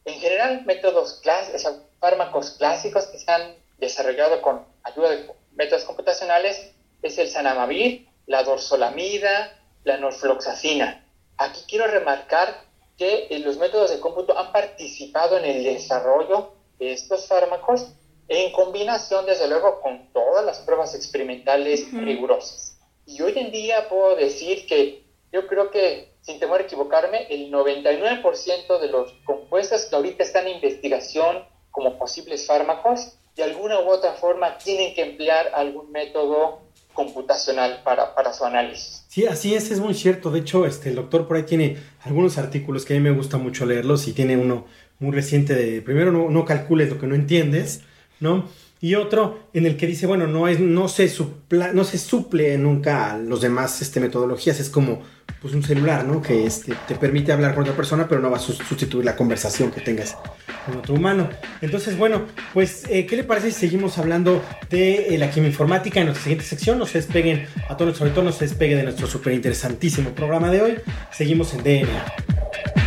En 0.06 0.14
general, 0.18 0.64
métodos 0.64 1.20
clásicos, 1.22 1.74
fármacos 1.98 2.52
clásicos 2.52 3.04
que 3.08 3.18
se 3.18 3.30
han 3.30 3.54
desarrollado 3.76 4.40
con 4.40 4.64
ayuda 4.82 5.10
de 5.10 5.30
métodos 5.56 5.84
computacionales 5.84 6.72
es 7.02 7.18
el 7.18 7.28
sanamavir, 7.28 8.08
la 8.30 8.44
dorsolamida, 8.44 9.58
la 9.82 9.96
norfloxacina. 9.96 11.04
Aquí 11.36 11.62
quiero 11.68 11.88
remarcar 11.88 12.62
que 12.96 13.26
eh, 13.28 13.40
los 13.40 13.56
métodos 13.56 13.90
de 13.90 13.98
cómputo 13.98 14.38
han 14.38 14.52
participado 14.52 15.36
en 15.36 15.46
el 15.46 15.64
desarrollo 15.64 16.52
estos 16.78 17.26
fármacos 17.26 17.88
en 18.28 18.52
combinación, 18.52 19.26
desde 19.26 19.48
luego, 19.48 19.80
con 19.80 20.12
todas 20.12 20.44
las 20.44 20.60
pruebas 20.60 20.94
experimentales 20.94 21.92
rigurosas. 21.92 22.78
Y 23.04 23.20
hoy 23.20 23.36
en 23.36 23.50
día 23.50 23.88
puedo 23.88 24.14
decir 24.14 24.64
que 24.68 25.02
yo 25.32 25.48
creo 25.48 25.72
que, 25.72 26.14
sin 26.20 26.38
temor 26.38 26.60
a 26.60 26.64
equivocarme, 26.64 27.26
el 27.30 27.50
99% 27.50 28.78
de 28.78 28.88
los 28.90 29.12
compuestos 29.24 29.86
que 29.86 29.96
ahorita 29.96 30.22
están 30.22 30.46
en 30.46 30.54
investigación 30.54 31.44
como 31.72 31.98
posibles 31.98 32.46
fármacos, 32.46 33.14
de 33.34 33.42
alguna 33.42 33.80
u 33.80 33.88
otra 33.90 34.12
forma 34.12 34.56
tienen 34.58 34.94
que 34.94 35.02
emplear 35.02 35.50
algún 35.52 35.90
método 35.90 36.69
computacional 36.94 37.80
para, 37.84 38.14
para, 38.14 38.32
su 38.32 38.44
análisis. 38.44 39.04
Sí, 39.08 39.26
así 39.26 39.54
es, 39.54 39.70
es 39.70 39.80
muy 39.80 39.94
cierto. 39.94 40.30
De 40.30 40.40
hecho, 40.40 40.66
este, 40.66 40.90
el 40.90 40.96
doctor 40.96 41.26
por 41.26 41.36
ahí 41.36 41.44
tiene 41.44 41.78
algunos 42.02 42.38
artículos 42.38 42.84
que 42.84 42.94
a 42.94 42.96
mí 42.96 43.02
me 43.02 43.10
gusta 43.10 43.38
mucho 43.38 43.66
leerlos 43.66 44.08
y 44.08 44.12
tiene 44.12 44.36
uno 44.36 44.66
muy 44.98 45.12
reciente 45.12 45.54
de, 45.54 45.82
primero 45.82 46.12
no, 46.12 46.28
no 46.30 46.44
calcules 46.44 46.90
lo 46.90 46.98
que 46.98 47.06
no 47.06 47.14
entiendes, 47.14 47.82
¿no? 48.20 48.44
Y 48.82 48.94
otro 48.94 49.50
en 49.52 49.66
el 49.66 49.76
que 49.76 49.86
dice, 49.86 50.06
bueno, 50.06 50.26
no, 50.26 50.48
es, 50.48 50.58
no, 50.58 50.88
se, 50.88 51.08
supla, 51.08 51.72
no 51.72 51.84
se 51.84 51.98
suple 51.98 52.56
nunca 52.56 53.12
a 53.12 53.18
los 53.18 53.42
demás 53.42 53.82
este, 53.82 54.00
metodologías, 54.00 54.58
es 54.58 54.70
como 54.70 55.02
pues, 55.42 55.52
un 55.52 55.62
celular, 55.62 56.06
¿no? 56.06 56.22
Que 56.22 56.46
este, 56.46 56.74
te 56.88 56.94
permite 56.94 57.30
hablar 57.30 57.54
con 57.54 57.64
otra 57.64 57.76
persona, 57.76 58.08
pero 58.08 58.22
no 58.22 58.30
va 58.30 58.38
a 58.38 58.40
sustituir 58.40 59.04
la 59.04 59.16
conversación 59.16 59.70
que 59.70 59.82
tengas 59.82 60.16
con 60.64 60.78
otro 60.78 60.94
humano. 60.94 61.28
Entonces, 61.60 61.98
bueno, 61.98 62.22
pues, 62.54 62.84
eh, 62.88 63.04
¿qué 63.04 63.16
le 63.16 63.24
parece 63.24 63.52
si 63.52 63.60
seguimos 63.60 63.98
hablando 63.98 64.42
de 64.70 65.14
eh, 65.14 65.18
la 65.18 65.30
quimioinformática 65.30 66.00
en 66.00 66.06
nuestra 66.06 66.24
siguiente 66.24 66.46
sección? 66.46 66.78
No 66.78 66.86
se 66.86 66.98
despeguen 66.98 67.46
a 67.68 67.76
todos, 67.76 67.98
sobre 67.98 68.12
todo 68.12 68.24
no 68.24 68.32
se 68.32 68.46
despegue 68.46 68.76
de 68.76 68.84
nuestro 68.84 69.06
súper 69.06 69.34
interesantísimo 69.34 70.10
programa 70.10 70.50
de 70.50 70.62
hoy. 70.62 70.74
Seguimos 71.12 71.52
en 71.52 71.62
DNA. 71.62 72.79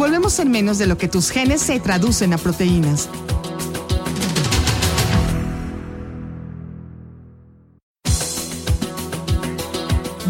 Volvemos 0.00 0.38
en 0.38 0.50
menos 0.50 0.78
de 0.78 0.86
lo 0.86 0.96
que 0.96 1.08
tus 1.08 1.28
genes 1.28 1.60
se 1.60 1.78
traducen 1.78 2.32
a 2.32 2.38
proteínas. 2.38 3.10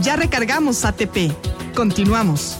Ya 0.03 0.17
recargamos 0.17 0.85
ATP. 0.85 1.31
Continuamos. 1.77 2.57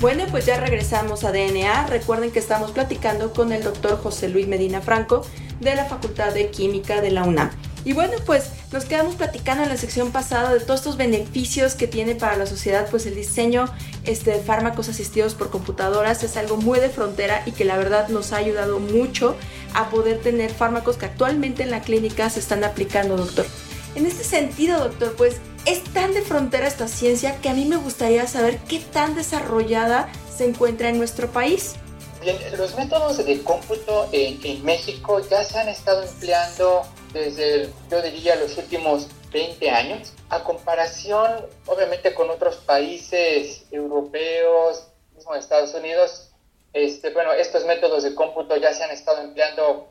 Bueno, 0.00 0.24
pues 0.30 0.46
ya 0.46 0.58
regresamos 0.58 1.22
a 1.24 1.32
DNA. 1.32 1.88
Recuerden 1.88 2.30
que 2.30 2.38
estamos 2.38 2.70
platicando 2.70 3.34
con 3.34 3.52
el 3.52 3.62
doctor 3.62 4.00
José 4.02 4.30
Luis 4.30 4.48
Medina 4.48 4.80
Franco 4.80 5.26
de 5.60 5.74
la 5.74 5.84
Facultad 5.84 6.32
de 6.32 6.50
Química 6.50 7.02
de 7.02 7.10
la 7.10 7.24
UNAM. 7.24 7.67
Y 7.84 7.92
bueno, 7.92 8.14
pues 8.26 8.50
nos 8.72 8.84
quedamos 8.84 9.14
platicando 9.14 9.62
en 9.62 9.68
la 9.68 9.76
sección 9.76 10.10
pasada 10.10 10.52
de 10.52 10.60
todos 10.60 10.80
estos 10.80 10.96
beneficios 10.96 11.74
que 11.74 11.86
tiene 11.86 12.14
para 12.14 12.36
la 12.36 12.46
sociedad, 12.46 12.88
pues 12.90 13.06
el 13.06 13.14
diseño 13.14 13.66
este, 14.04 14.32
de 14.32 14.40
fármacos 14.40 14.88
asistidos 14.88 15.34
por 15.34 15.50
computadoras 15.50 16.22
es 16.22 16.36
algo 16.36 16.56
muy 16.56 16.80
de 16.80 16.90
frontera 16.90 17.42
y 17.46 17.52
que 17.52 17.64
la 17.64 17.76
verdad 17.76 18.08
nos 18.08 18.32
ha 18.32 18.36
ayudado 18.38 18.80
mucho 18.80 19.36
a 19.74 19.90
poder 19.90 20.20
tener 20.20 20.50
fármacos 20.50 20.96
que 20.96 21.06
actualmente 21.06 21.62
en 21.62 21.70
la 21.70 21.80
clínica 21.82 22.28
se 22.30 22.40
están 22.40 22.64
aplicando, 22.64 23.16
doctor. 23.16 23.46
En 23.94 24.06
este 24.06 24.24
sentido, 24.24 24.78
doctor, 24.80 25.14
pues 25.16 25.36
es 25.64 25.82
tan 25.84 26.14
de 26.14 26.22
frontera 26.22 26.66
esta 26.66 26.88
ciencia 26.88 27.40
que 27.40 27.48
a 27.48 27.54
mí 27.54 27.64
me 27.64 27.76
gustaría 27.76 28.26
saber 28.26 28.58
qué 28.68 28.80
tan 28.80 29.14
desarrollada 29.14 30.08
se 30.36 30.46
encuentra 30.46 30.88
en 30.88 30.98
nuestro 30.98 31.30
país. 31.30 31.74
Bien, 32.20 32.36
los 32.56 32.76
métodos 32.76 33.24
de 33.24 33.42
cómputo 33.42 34.08
en, 34.12 34.44
en 34.44 34.64
México 34.64 35.20
ya 35.28 35.44
se 35.44 35.58
han 35.58 35.68
estado 35.68 36.02
empleando 36.02 36.84
desde, 37.12 37.70
yo 37.90 38.02
diría, 38.02 38.36
los 38.36 38.56
últimos 38.56 39.08
20 39.32 39.70
años, 39.70 40.12
a 40.30 40.44
comparación, 40.44 41.46
obviamente, 41.66 42.14
con 42.14 42.30
otros 42.30 42.56
países 42.56 43.64
europeos, 43.70 44.88
mismo 45.14 45.34
Estados 45.34 45.74
Unidos. 45.74 46.30
Este, 46.72 47.10
bueno, 47.10 47.32
estos 47.32 47.64
métodos 47.64 48.02
de 48.02 48.14
cómputo 48.14 48.56
ya 48.56 48.72
se 48.72 48.84
han 48.84 48.90
estado 48.90 49.22
empleando, 49.22 49.88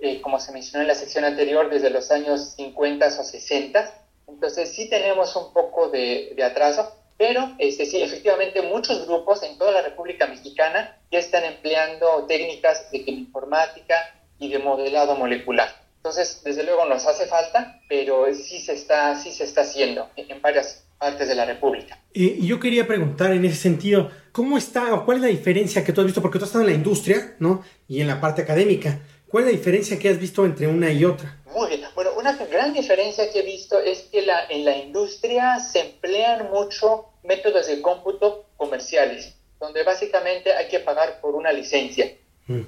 eh, 0.00 0.20
como 0.20 0.40
se 0.40 0.52
mencionó 0.52 0.82
en 0.82 0.88
la 0.88 0.94
sección 0.94 1.24
anterior, 1.24 1.70
desde 1.70 1.90
los 1.90 2.10
años 2.10 2.54
50 2.56 3.06
o 3.06 3.10
60. 3.10 3.94
Entonces, 4.26 4.74
sí 4.74 4.88
tenemos 4.88 5.36
un 5.36 5.52
poco 5.52 5.88
de, 5.88 6.32
de 6.34 6.42
atraso, 6.44 6.94
pero 7.16 7.54
este, 7.58 7.86
sí, 7.86 8.02
efectivamente, 8.02 8.62
muchos 8.62 9.06
grupos 9.06 9.42
en 9.42 9.56
toda 9.58 9.70
la 9.70 9.82
República 9.82 10.26
Mexicana 10.26 10.98
ya 11.10 11.18
están 11.18 11.44
empleando 11.44 12.24
técnicas 12.26 12.90
de 12.90 13.04
informática 13.06 13.96
y 14.38 14.50
de 14.50 14.58
modelado 14.58 15.14
molecular. 15.14 15.83
Entonces, 16.04 16.42
desde 16.44 16.64
luego 16.64 16.84
nos 16.84 17.06
hace 17.06 17.26
falta, 17.26 17.80
pero 17.88 18.26
sí 18.34 18.60
se 18.60 18.74
está, 18.74 19.18
sí 19.18 19.32
se 19.32 19.44
está 19.44 19.62
haciendo 19.62 20.10
en 20.16 20.42
varias 20.42 20.84
partes 20.98 21.26
de 21.26 21.34
la 21.34 21.46
República. 21.46 21.98
Y 22.12 22.46
yo 22.46 22.60
quería 22.60 22.86
preguntar 22.86 23.32
en 23.32 23.42
ese 23.46 23.56
sentido, 23.56 24.10
¿cómo 24.30 24.58
está 24.58 24.92
o 24.92 25.06
cuál 25.06 25.16
es 25.16 25.22
la 25.22 25.28
diferencia 25.28 25.82
que 25.82 25.94
tú 25.94 26.02
has 26.02 26.06
visto? 26.06 26.20
Porque 26.20 26.38
tú 26.38 26.44
has 26.44 26.50
estado 26.50 26.62
en 26.66 26.72
la 26.72 26.76
industria, 26.76 27.36
¿no? 27.38 27.64
Y 27.88 28.02
en 28.02 28.06
la 28.06 28.20
parte 28.20 28.42
académica. 28.42 29.00
¿Cuál 29.26 29.44
es 29.44 29.52
la 29.52 29.56
diferencia 29.56 29.98
que 29.98 30.10
has 30.10 30.20
visto 30.20 30.44
entre 30.44 30.66
una 30.66 30.92
y 30.92 31.06
otra? 31.06 31.40
Muy 31.54 31.68
bien. 31.68 31.80
Bueno, 31.94 32.10
una 32.18 32.36
gran 32.36 32.74
diferencia 32.74 33.32
que 33.32 33.38
he 33.38 33.46
visto 33.46 33.80
es 33.80 34.02
que 34.12 34.20
la, 34.20 34.44
en 34.50 34.66
la 34.66 34.76
industria 34.76 35.58
se 35.58 35.80
emplean 35.80 36.50
mucho 36.50 37.06
métodos 37.22 37.66
de 37.66 37.80
cómputo 37.80 38.44
comerciales, 38.58 39.36
donde 39.58 39.82
básicamente 39.84 40.52
hay 40.52 40.68
que 40.68 40.80
pagar 40.80 41.22
por 41.22 41.34
una 41.34 41.50
licencia. 41.50 42.12
Mm. 42.46 42.64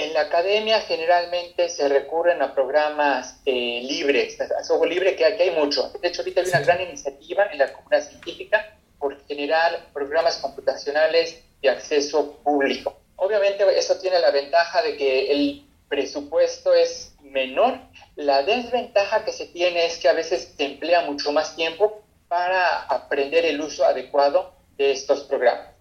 En 0.00 0.14
la 0.14 0.22
academia 0.22 0.80
generalmente 0.80 1.68
se 1.68 1.86
recurren 1.86 2.40
a 2.40 2.54
programas 2.54 3.38
eh, 3.44 3.82
libres, 3.82 4.40
a 4.40 4.64
software 4.64 4.88
libre, 4.88 5.14
que 5.14 5.26
aquí 5.26 5.42
hay 5.42 5.50
mucho. 5.50 5.92
De 6.00 6.08
hecho, 6.08 6.22
ahorita 6.22 6.40
hay 6.40 6.48
una 6.48 6.60
gran 6.60 6.80
iniciativa 6.80 7.44
en 7.52 7.58
la 7.58 7.70
comunidad 7.70 8.08
científica 8.08 8.78
por 8.98 9.22
generar 9.26 9.88
programas 9.92 10.38
computacionales 10.38 11.42
de 11.60 11.68
acceso 11.68 12.38
público. 12.42 12.98
Obviamente 13.16 13.62
eso 13.78 13.98
tiene 13.98 14.18
la 14.20 14.30
ventaja 14.30 14.80
de 14.80 14.96
que 14.96 15.32
el 15.32 15.66
presupuesto 15.90 16.72
es 16.72 17.12
menor. 17.20 17.78
La 18.16 18.42
desventaja 18.42 19.26
que 19.26 19.32
se 19.32 19.48
tiene 19.48 19.84
es 19.84 19.98
que 19.98 20.08
a 20.08 20.14
veces 20.14 20.54
se 20.56 20.64
emplea 20.64 21.02
mucho 21.02 21.30
más 21.30 21.54
tiempo 21.56 22.00
para 22.26 22.84
aprender 22.84 23.44
el 23.44 23.60
uso 23.60 23.84
adecuado 23.84 24.54
de 24.78 24.92
estos 24.92 25.24
programas. 25.24 25.74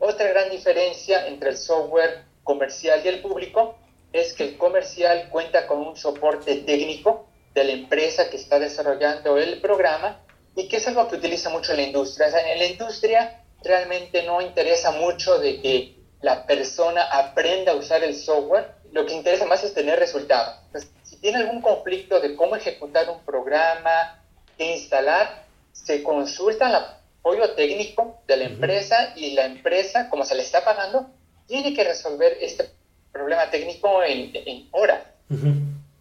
Otra 0.00 0.28
gran 0.28 0.50
diferencia 0.50 1.26
entre 1.28 1.48
el 1.48 1.56
software 1.56 2.33
comercial 2.44 3.00
y 3.04 3.08
el 3.08 3.20
público 3.20 3.76
es 4.12 4.32
que 4.32 4.44
el 4.44 4.56
comercial 4.56 5.28
cuenta 5.30 5.66
con 5.66 5.80
un 5.80 5.96
soporte 5.96 6.56
técnico 6.58 7.26
de 7.52 7.64
la 7.64 7.72
empresa 7.72 8.30
que 8.30 8.36
está 8.36 8.58
desarrollando 8.58 9.38
el 9.38 9.60
programa 9.60 10.20
y 10.54 10.68
que 10.68 10.76
es 10.76 10.86
algo 10.86 11.08
que 11.08 11.16
utiliza 11.16 11.50
mucho 11.50 11.74
la 11.74 11.82
industria. 11.82 12.28
en 12.28 12.58
la 12.58 12.66
industria 12.66 13.44
realmente 13.62 14.22
no 14.22 14.40
interesa 14.40 14.92
mucho 14.92 15.38
de 15.38 15.60
que 15.60 15.96
la 16.20 16.46
persona 16.46 17.02
aprenda 17.02 17.72
a 17.72 17.76
usar 17.76 18.04
el 18.04 18.14
software, 18.14 18.74
lo 18.92 19.04
que 19.04 19.14
interesa 19.14 19.46
más 19.46 19.64
es 19.64 19.74
tener 19.74 19.98
resultados. 19.98 20.56
si 21.02 21.16
tiene 21.16 21.38
algún 21.38 21.60
conflicto 21.60 22.20
de 22.20 22.36
cómo 22.36 22.56
ejecutar 22.56 23.08
un 23.10 23.20
programa, 23.24 24.22
qué 24.56 24.72
instalar, 24.72 25.44
se 25.72 26.02
consulta 26.02 26.68
el 26.68 26.76
apoyo 26.76 27.54
técnico 27.54 28.20
de 28.26 28.36
la 28.36 28.44
empresa 28.44 29.12
y 29.16 29.32
la 29.32 29.46
empresa, 29.46 30.08
como 30.08 30.24
se 30.24 30.34
le 30.34 30.42
está 30.42 30.64
pagando, 30.64 31.10
tiene 31.46 31.74
que 31.74 31.84
resolver 31.84 32.36
este 32.40 32.70
problema 33.12 33.50
técnico 33.50 34.02
en, 34.02 34.30
en 34.34 34.68
horas. 34.72 35.02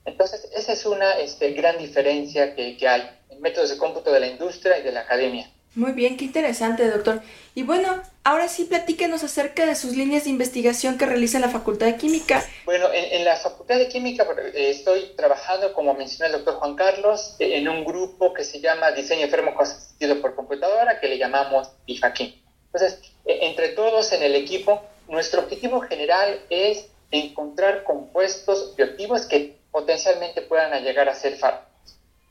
Entonces, 0.06 0.50
esa 0.56 0.74
es 0.74 0.86
una 0.86 1.14
este, 1.14 1.54
gran 1.54 1.78
diferencia 1.78 2.56
que, 2.56 2.78
que 2.78 2.88
hay 2.88 3.10
en 3.30 3.42
métodos 3.42 3.70
de 3.70 3.78
cómputo 3.78 4.12
de 4.12 4.20
la 4.20 4.28
industria 4.28 4.78
y 4.78 4.84
de 4.84 4.92
la 4.92 5.02
academia. 5.02 5.50
Muy 5.76 5.94
bien, 5.94 6.18
qué 6.18 6.26
interesante, 6.26 6.88
doctor. 6.88 7.22
Y 7.56 7.64
bueno, 7.64 8.00
ahora 8.24 8.48
sí 8.48 8.66
platíquenos 8.66 9.24
acerca 9.24 9.66
de 9.66 9.74
sus 9.74 9.96
líneas 9.96 10.26
de 10.26 10.30
investigación 10.30 11.00
que 11.00 11.08
realiza 11.08 11.38
en 11.38 11.42
la 11.42 11.50
Facultad 11.50 11.88
de 11.88 11.96
Química. 11.96 12.46
Bueno, 12.66 12.88
en, 12.94 13.26
la 13.26 13.36
Facultad 13.38 13.80
de 13.80 13.88
Química 13.88 14.24
eh, 14.54 14.70
estoy 14.70 15.14
trabajando, 15.18 15.74
como 15.74 15.96
mencionó 15.96 16.28
el 16.28 16.44
doctor 16.44 16.60
Juan 16.60 16.76
Carlos, 16.76 17.36
eh, 17.40 17.58
en 17.58 17.68
un 17.68 17.86
grupo 17.86 18.34
que 18.34 18.44
se 18.44 18.60
llama 18.60 18.92
Diseño 18.92 19.24
Enfermo 19.24 19.60
Asistido 19.60 20.22
por 20.22 20.36
Computadora, 20.36 21.00
que 21.00 21.08
le 21.08 21.18
llamamos 21.18 21.72
IFAQUIM. 21.88 22.36
Entonces, 22.72 23.00
e, 23.26 23.48
entre 23.48 23.70
todos 23.70 24.12
en 24.14 24.22
el 24.22 24.36
equipo, 24.36 24.84
nuestro 25.08 25.42
objetivo 25.42 25.82
general 25.82 26.42
es 26.50 26.88
encontrar 27.12 27.84
compuestos 27.84 28.76
bioactivos 28.76 29.26
que 29.26 29.58
potencialmente 29.72 30.42
puedan 30.42 30.84
llegar 30.84 31.10
a 31.10 31.16
ser 31.16 31.36
fármacos. 31.38 31.70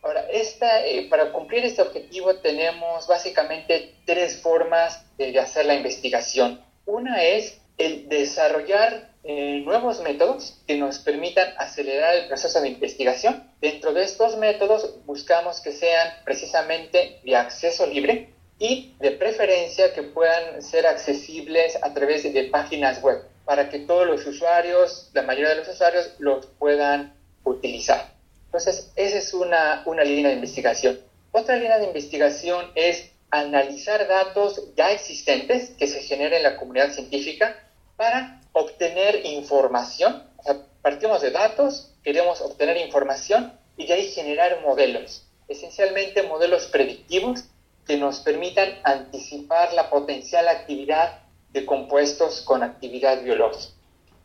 Ahora, 0.02 0.26
eh, 0.31 1.07
para 1.09 1.33
cumplir 1.33 1.64
este 1.64 1.81
objetivo 1.81 2.35
tenemos 2.37 3.07
básicamente 3.07 3.95
tres 4.05 4.41
formas 4.41 5.05
de, 5.17 5.38
hacer 5.38 5.67
la 5.67 5.75
investigación. 5.75 6.61
Una 6.87 7.23
es 7.23 7.61
el 7.79 8.09
desarrollar 8.09 9.11
eh, 9.23 9.62
nuevos 9.64 10.00
métodos 10.00 10.61
que 10.67 10.76
nos 10.76 10.99
permitan 10.99 11.55
acelerar 11.57 12.17
el 12.17 12.26
proceso 12.26 12.61
de 12.61 12.71
investigación. 12.71 13.49
Dentro 13.61 13.93
de 13.93 14.02
estos 14.02 14.37
métodos 14.37 15.05
buscamos 15.07 15.61
que 15.61 15.71
sean 15.71 16.09
precisamente 16.25 17.21
de 17.25 17.37
acceso 17.37 17.87
libre 17.87 18.33
y 18.62 18.95
de 19.00 19.11
preferencia 19.11 19.92
que 19.92 20.04
puedan 20.04 20.62
ser 20.62 20.87
accesibles 20.87 21.76
a 21.83 21.92
través 21.92 22.33
de 22.33 22.45
páginas 22.45 23.02
web 23.02 23.21
para 23.45 23.69
que 23.69 23.81
todos 23.81 24.07
los 24.07 24.25
usuarios, 24.25 25.11
la 25.14 25.23
mayoría 25.23 25.49
de 25.49 25.57
los 25.57 25.69
usuarios, 25.69 26.12
los 26.21 26.47
puedan 26.61 27.12
utilizar. 27.42 28.12
Entonces, 28.45 28.92
esa 28.95 29.19
es 29.19 29.35
una, 29.35 29.83
una 29.85 30.04
línea 30.04 30.28
de 30.28 30.37
investigación. 30.37 31.00
Otra 31.33 31.57
línea 31.57 31.81
de 31.81 31.87
investigación 31.87 32.71
es 32.76 33.11
analizar 33.33 34.07
datos 34.07 34.62
ya 34.76 34.92
existentes 34.92 35.71
que 35.71 35.88
se 35.88 36.00
generan 36.02 36.35
en 36.35 36.42
la 36.45 36.57
comunidad 36.57 36.92
científica 36.92 37.57
para 37.97 38.42
obtener 38.52 39.26
información. 39.26 40.23
O 40.37 40.42
sea, 40.45 40.59
partimos 40.83 41.21
de 41.21 41.33
datos, 41.33 41.90
queremos 42.04 42.40
obtener 42.40 42.76
información 42.76 43.59
y 43.76 43.88
de 43.88 43.95
ahí 43.95 44.07
generar 44.12 44.61
modelos, 44.61 45.26
esencialmente 45.49 46.23
modelos 46.23 46.66
predictivos 46.66 47.47
que 47.87 47.97
nos 47.97 48.21
permitan 48.21 48.69
anticipar 48.85 49.73
la 49.73 49.91
potencial 49.91 50.49
actividad 50.49 51.23
de 51.53 51.67
compuestos 51.67 52.43
con 52.43 52.62
actividad 52.62 53.23
biológica. 53.23 53.75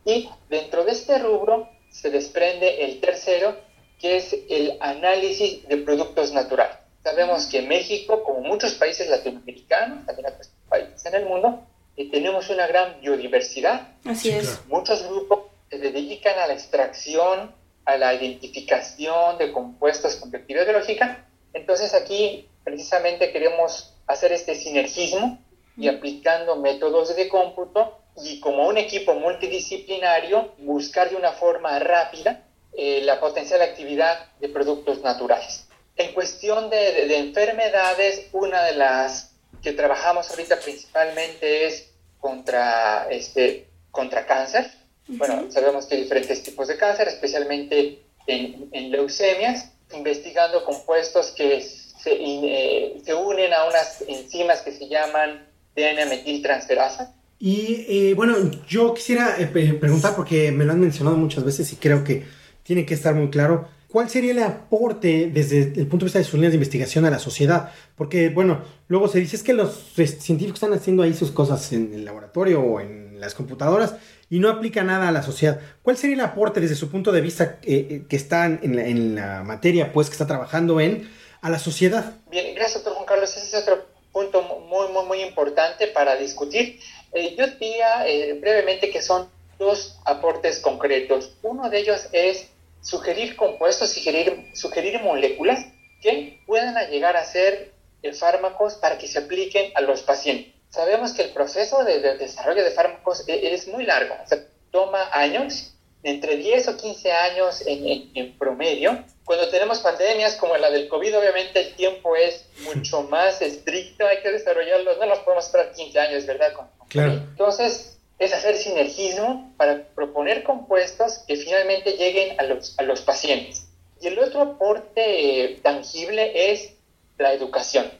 Y 0.04 0.28
dentro 0.48 0.84
de 0.84 0.92
este 0.92 1.18
rubro 1.18 1.68
se 1.90 2.10
desprende 2.10 2.84
el 2.84 3.00
tercero, 3.00 3.56
que 3.98 4.16
es 4.16 4.34
el 4.48 4.78
análisis 4.80 5.66
de 5.68 5.76
productos 5.78 6.32
naturales. 6.32 6.76
Sabemos 7.02 7.46
que 7.46 7.62
México, 7.62 8.22
como 8.22 8.40
muchos 8.40 8.74
países 8.74 9.08
latinoamericanos, 9.08 10.06
también 10.06 10.28
otros 10.28 10.50
países 10.68 11.04
en 11.06 11.14
el 11.14 11.26
mundo, 11.26 11.66
eh, 11.96 12.08
tenemos 12.10 12.48
una 12.50 12.66
gran 12.66 13.00
biodiversidad. 13.00 13.88
Así 14.04 14.30
es. 14.30 14.60
Muchos 14.68 15.02
grupos 15.08 15.40
se 15.70 15.78
dedican 15.78 16.38
a 16.38 16.46
la 16.46 16.54
extracción, 16.54 17.52
a 17.84 17.96
la 17.96 18.14
identificación 18.14 19.38
de 19.38 19.52
compuestos 19.52 20.16
con 20.16 20.34
actividad 20.34 20.64
biológica. 20.64 21.27
Entonces 21.58 21.92
aquí 21.92 22.48
precisamente 22.64 23.32
queremos 23.32 23.92
hacer 24.06 24.32
este 24.32 24.54
sinergismo 24.54 25.38
y 25.76 25.88
aplicando 25.88 26.56
métodos 26.56 27.14
de 27.14 27.28
cómputo 27.28 27.98
y 28.24 28.40
como 28.40 28.66
un 28.66 28.78
equipo 28.78 29.14
multidisciplinario 29.14 30.52
buscar 30.58 31.10
de 31.10 31.16
una 31.16 31.32
forma 31.32 31.78
rápida 31.78 32.44
eh, 32.72 33.00
la 33.02 33.20
potencial 33.20 33.60
actividad 33.62 34.26
de 34.40 34.48
productos 34.48 35.02
naturales. 35.02 35.66
En 35.96 36.12
cuestión 36.14 36.70
de, 36.70 37.16
enfermedades, 37.18 38.28
una 38.32 38.62
de 38.62 38.74
las 38.74 39.32
que 39.62 39.72
trabajamos 39.72 40.30
ahorita 40.30 40.60
principalmente 40.60 41.66
es 41.66 41.90
contra, 42.20 43.08
este, 43.10 43.68
contra 43.90 44.26
cáncer. 44.26 44.70
Bueno, 45.08 45.50
sabemos 45.50 45.86
que 45.86 45.96
hay 45.96 46.02
diferentes 46.02 46.42
tipos 46.44 46.68
de 46.68 46.76
cáncer, 46.76 47.08
especialmente 47.08 48.02
en, 48.28 48.90
leucemias, 48.90 49.72
investigando 49.92 50.64
compuestos 50.64 51.32
que 51.36 51.60
se, 51.62 52.10
eh, 52.12 53.00
se, 53.04 53.14
unen 53.14 53.52
a 53.52 53.64
unas 53.64 54.02
enzimas 54.06 54.62
que 54.62 54.72
se 54.72 54.88
llaman 54.88 55.46
DNA 55.74 56.06
metiltransferasa. 56.06 57.14
Y 57.38 57.86
eh, 57.88 58.14
bueno, 58.14 58.34
yo 58.66 58.94
quisiera 58.94 59.36
preguntar, 59.52 60.16
porque 60.16 60.50
me 60.50 60.64
lo 60.64 60.72
han 60.72 60.80
mencionado 60.80 61.16
muchas 61.16 61.44
veces 61.44 61.72
y 61.72 61.76
creo 61.76 62.02
que 62.04 62.26
tiene 62.62 62.84
que 62.84 62.94
estar 62.94 63.14
muy 63.14 63.30
claro. 63.30 63.68
¿Cuál 63.90 64.10
sería 64.10 64.32
el 64.32 64.42
aporte 64.42 65.30
desde 65.32 65.62
el 65.62 65.86
punto 65.86 66.04
de 66.04 66.08
vista 66.08 66.18
de 66.18 66.24
sus 66.26 66.34
líneas 66.34 66.52
de 66.52 66.56
investigación 66.56 67.06
a 67.06 67.10
la 67.10 67.18
sociedad? 67.18 67.72
Porque, 67.96 68.28
bueno, 68.28 68.62
luego 68.86 69.08
se 69.08 69.18
dice 69.18 69.36
es 69.36 69.42
que 69.42 69.54
los 69.54 69.94
científicos 69.94 70.62
están 70.62 70.74
haciendo 70.74 71.02
ahí 71.02 71.14
sus 71.14 71.30
cosas 71.30 71.72
en 71.72 71.94
el 71.94 72.04
laboratorio 72.04 72.60
o 72.60 72.80
en 72.80 73.18
las 73.18 73.34
computadoras 73.34 73.94
y 74.28 74.40
no 74.40 74.50
aplica 74.50 74.84
nada 74.84 75.08
a 75.08 75.12
la 75.12 75.22
sociedad. 75.22 75.58
¿Cuál 75.82 75.96
sería 75.96 76.16
el 76.16 76.20
aporte 76.20 76.60
desde 76.60 76.74
su 76.74 76.90
punto 76.90 77.12
de 77.12 77.22
vista 77.22 77.58
eh, 77.62 77.86
eh, 77.90 78.02
que 78.06 78.16
están 78.16 78.60
en 78.62 79.14
la, 79.14 79.42
materia, 79.42 79.90
pues, 79.90 80.08
que 80.08 80.12
está 80.12 80.26
trabajando 80.26 80.80
en, 80.80 81.10
a 81.40 81.48
la 81.48 81.58
sociedad? 81.58 82.12
Bien, 82.30 82.54
gracias, 82.54 82.84
doctor 82.84 82.92
Juan 82.92 83.06
Carlos. 83.06 83.34
Ese 83.38 83.56
es 83.56 83.62
otro 83.62 83.86
punto 84.12 84.42
muy, 84.42 84.88
muy, 84.92 85.06
muy 85.06 85.22
importante 85.22 85.86
para 85.88 86.16
discutir. 86.16 86.78
Eh, 87.14 87.34
yo 87.38 87.46
diría 87.46 88.04
brevemente 88.38 88.90
que 88.90 89.00
son 89.00 89.30
dos 89.58 89.98
aportes 90.04 90.60
concretos. 90.60 91.32
Uno 91.42 91.70
de 91.70 91.78
ellos 91.78 92.06
es 92.12 92.48
sugerir 92.82 93.36
compuestos, 93.36 93.92
sugerir, 93.92 94.50
sugerir 94.54 95.00
moléculas 95.00 95.66
que 96.00 96.40
puedan 96.46 96.74
llegar 96.90 97.16
a 97.16 97.24
ser 97.24 97.72
fármacos 98.18 98.74
para 98.74 98.98
que 98.98 99.08
se 99.08 99.18
apliquen 99.18 99.72
a 99.74 99.80
los 99.80 100.02
pacientes. 100.02 100.54
Sabemos 100.70 101.12
que 101.12 101.22
el 101.22 101.30
proceso 101.30 101.84
de, 101.84 102.00
desarrollo 102.18 102.62
de 102.62 102.70
fármacos 102.70 103.26
e, 103.26 103.54
es, 103.54 103.68
muy 103.68 103.84
largo, 103.84 104.14
o 104.22 104.26
sea, 104.26 104.38
toma 104.70 105.08
años, 105.12 105.74
entre 106.02 106.36
10 106.36 106.68
o 106.68 106.76
15 106.76 107.12
años 107.12 107.62
en, 107.66 108.10
en, 108.14 108.38
promedio. 108.38 109.04
Cuando 109.24 109.48
tenemos 109.48 109.80
pandemias 109.80 110.36
como 110.36 110.56
la 110.56 110.70
del 110.70 110.88
COVID, 110.88 111.18
obviamente 111.18 111.60
el 111.60 111.74
tiempo 111.74 112.14
es 112.14 112.44
mucho 112.62 113.02
más 113.02 113.42
estricto, 113.42 114.06
hay 114.06 114.18
que 114.22 114.30
desarrollarlos, 114.30 114.98
no 114.98 115.06
nos 115.06 115.18
podemos 115.20 115.46
esperar 115.46 115.72
15 115.72 115.98
años, 115.98 116.26
¿verdad? 116.26 116.52
claro. 116.88 117.12
Entonces, 117.12 117.97
es 118.18 118.32
hacer 118.32 118.56
sinergismo 118.56 119.52
para 119.56 119.84
proponer 119.94 120.42
compuestos 120.42 121.24
que 121.26 121.36
finalmente 121.36 121.92
lleguen 121.92 122.38
a 122.40 122.44
los, 122.44 122.78
a 122.78 122.82
los 122.82 123.02
pacientes. 123.02 123.68
Y 124.00 124.08
el 124.08 124.18
otro 124.18 124.42
aporte 124.42 125.58
tangible 125.62 126.52
es 126.52 126.74
la 127.16 127.32
educación. 127.32 127.90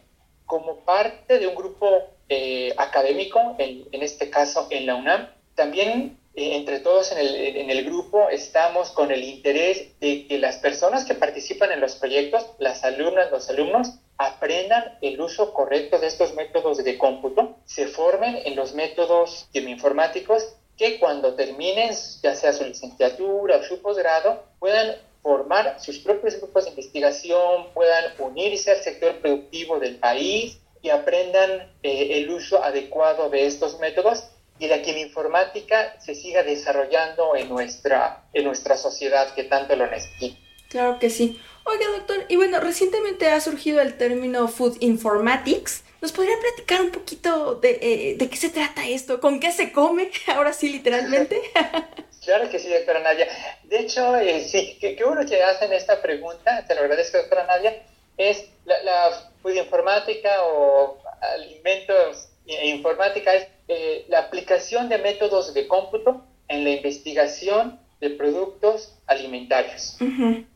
Como 0.46 0.80
parte 0.80 1.38
de 1.38 1.46
un 1.46 1.54
grupo 1.54 2.08
eh, 2.28 2.74
académico, 2.76 3.56
en, 3.58 3.86
en, 3.92 4.02
este 4.02 4.30
caso 4.30 4.66
en 4.70 4.86
la 4.86 4.94
UNAM, 4.94 5.28
también 5.54 6.18
eh, 6.34 6.56
entre 6.56 6.80
todos 6.80 7.12
en 7.12 7.18
el, 7.18 7.34
en 7.34 7.70
el 7.70 7.84
grupo 7.84 8.28
estamos 8.28 8.90
con 8.90 9.10
el 9.10 9.24
interés 9.24 9.98
de 10.00 10.26
que 10.26 10.38
las 10.38 10.56
personas 10.56 11.04
que 11.04 11.14
participan 11.14 11.72
en 11.72 11.80
los 11.80 11.96
proyectos, 11.96 12.46
las 12.58 12.84
alumnas, 12.84 13.30
los 13.30 13.48
alumnos, 13.50 13.94
aprendan 14.18 14.98
el 15.00 15.20
uso 15.20 15.54
correcto 15.54 15.98
de 15.98 16.08
estos 16.08 16.34
métodos 16.34 16.78
de 16.78 16.98
cómputo, 16.98 17.56
se 17.64 17.86
formen 17.86 18.40
en 18.44 18.56
los 18.56 18.74
métodos 18.74 19.48
quimioinformáticos 19.52 20.54
que 20.76 20.98
cuando 20.98 21.34
terminen 21.34 21.94
ya 22.22 22.34
sea 22.34 22.52
su 22.52 22.64
licenciatura 22.64 23.56
o 23.56 23.62
su 23.62 23.80
posgrado 23.80 24.44
puedan 24.58 24.96
formar 25.22 25.80
sus 25.80 25.98
propios 25.98 26.36
grupos 26.36 26.64
de 26.64 26.70
investigación, 26.70 27.66
puedan 27.74 28.04
unirse 28.18 28.70
al 28.70 28.78
sector 28.78 29.16
productivo 29.20 29.78
del 29.78 29.96
país 29.96 30.58
y 30.82 30.90
aprendan 30.90 31.72
eh, 31.82 32.18
el 32.18 32.30
uso 32.30 32.62
adecuado 32.62 33.28
de 33.30 33.46
estos 33.46 33.78
métodos 33.80 34.24
y 34.58 34.66
la 34.66 34.82
quimioinformática 34.82 36.00
se 36.00 36.14
siga 36.14 36.42
desarrollando 36.42 37.36
en 37.36 37.48
nuestra, 37.48 38.24
en 38.32 38.44
nuestra 38.44 38.76
sociedad 38.76 39.32
que 39.34 39.44
tanto 39.44 39.76
lo 39.76 39.86
necesita. 39.86 40.47
Claro 40.68 40.98
que 40.98 41.10
sí. 41.10 41.40
Oiga, 41.64 41.86
doctor, 41.96 42.24
y 42.28 42.36
bueno, 42.36 42.60
recientemente 42.60 43.28
ha 43.28 43.40
surgido 43.40 43.80
el 43.80 43.96
término 43.96 44.48
Food 44.48 44.76
Informatics. 44.80 45.84
¿Nos 46.00 46.12
podría 46.12 46.38
platicar 46.38 46.80
un 46.80 46.90
poquito 46.90 47.56
de, 47.56 47.78
eh, 47.82 48.14
de 48.16 48.30
qué 48.30 48.36
se 48.36 48.50
trata 48.50 48.86
esto? 48.86 49.20
¿Con 49.20 49.40
qué 49.40 49.50
se 49.52 49.72
come? 49.72 50.10
Ahora 50.28 50.52
sí, 50.52 50.70
literalmente. 50.70 51.40
claro 52.24 52.48
que 52.50 52.58
sí, 52.58 52.68
doctora 52.68 53.00
Nadia. 53.00 53.26
De 53.64 53.80
hecho, 53.80 54.16
eh, 54.16 54.42
sí, 54.42 54.78
que, 54.80 54.96
que, 54.96 55.04
uno 55.04 55.26
que 55.26 55.42
hacen 55.42 55.72
esta 55.72 56.00
pregunta, 56.00 56.64
te 56.66 56.74
lo 56.74 56.82
agradezco, 56.82 57.18
doctora 57.18 57.46
Nadia, 57.46 57.82
es 58.16 58.46
la, 58.64 58.82
la 58.82 59.30
food 59.42 59.54
informática 59.54 60.30
o 60.44 60.98
alimentos 61.20 62.28
e 62.46 62.68
informática 62.68 63.34
es 63.34 63.46
eh, 63.68 64.06
la 64.08 64.20
aplicación 64.20 64.88
de 64.88 64.98
métodos 64.98 65.52
de 65.52 65.68
cómputo 65.68 66.24
en 66.48 66.64
la 66.64 66.70
investigación 66.70 67.78
de 68.00 68.10
productos 68.10 68.94
alimentarios. 69.06 69.96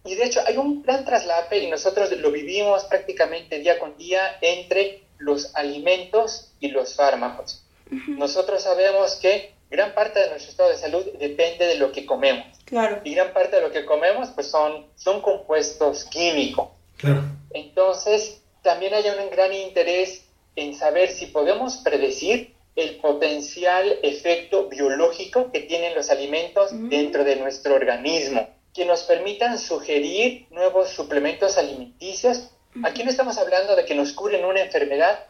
Y 0.04 0.14
de 0.14 0.24
hecho 0.24 0.40
hay 0.46 0.56
un 0.56 0.82
gran 0.82 1.04
traslape 1.04 1.58
y 1.58 1.70
nosotros 1.70 2.12
lo 2.12 2.30
vivimos 2.30 2.84
prácticamente 2.84 3.58
día 3.58 3.78
con 3.78 3.96
día 3.96 4.38
entre 4.40 5.02
los 5.18 5.54
alimentos 5.54 6.52
y 6.60 6.68
los 6.68 6.94
fármacos. 6.94 7.64
Nosotros 8.08 8.62
sabemos 8.62 9.16
que 9.16 9.52
gran 9.70 9.94
parte 9.94 10.20
de 10.20 10.30
nuestro 10.30 10.50
estado 10.50 10.68
de 10.70 10.76
salud 10.76 11.04
depende 11.18 11.66
de 11.66 11.76
lo 11.76 11.92
que 11.92 12.06
comemos. 12.06 12.46
Claro. 12.64 13.00
Y 13.04 13.14
gran 13.14 13.32
parte 13.32 13.56
de 13.56 13.62
lo 13.62 13.70
que 13.70 13.84
comemos 13.84 14.30
pues 14.30 14.48
son, 14.48 14.86
son 14.96 15.20
compuestos 15.20 16.04
químicos. 16.04 16.68
Claro. 16.96 17.22
Entonces, 17.50 18.40
también 18.62 18.94
hay 18.94 19.04
un 19.08 19.30
gran 19.30 19.52
interés 19.52 20.24
en 20.56 20.74
saber 20.74 21.10
si 21.10 21.26
podemos 21.26 21.78
predecir 21.78 22.51
el 22.74 22.96
potencial 22.96 23.98
efecto 24.02 24.68
biológico 24.68 25.50
que 25.52 25.60
tienen 25.60 25.94
los 25.94 26.10
alimentos 26.10 26.70
dentro 26.88 27.24
de 27.24 27.36
nuestro 27.36 27.74
organismo, 27.74 28.48
que 28.72 28.86
nos 28.86 29.02
permitan 29.02 29.58
sugerir 29.58 30.46
nuevos 30.50 30.88
suplementos 30.88 31.58
alimenticios. 31.58 32.50
Aquí 32.84 33.04
no 33.04 33.10
estamos 33.10 33.36
hablando 33.36 33.76
de 33.76 33.84
que 33.84 33.94
nos 33.94 34.12
curen 34.14 34.44
una 34.46 34.62
enfermedad, 34.62 35.26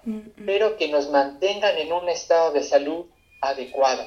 pero 0.46 0.76
que 0.76 0.88
nos 0.88 1.11
mantengan 1.11 1.76
en 1.78 1.92
un 1.92 2.09
estado 2.09 2.52
de 2.52 2.62
salud 2.62 3.07
adecuado. 3.40 4.07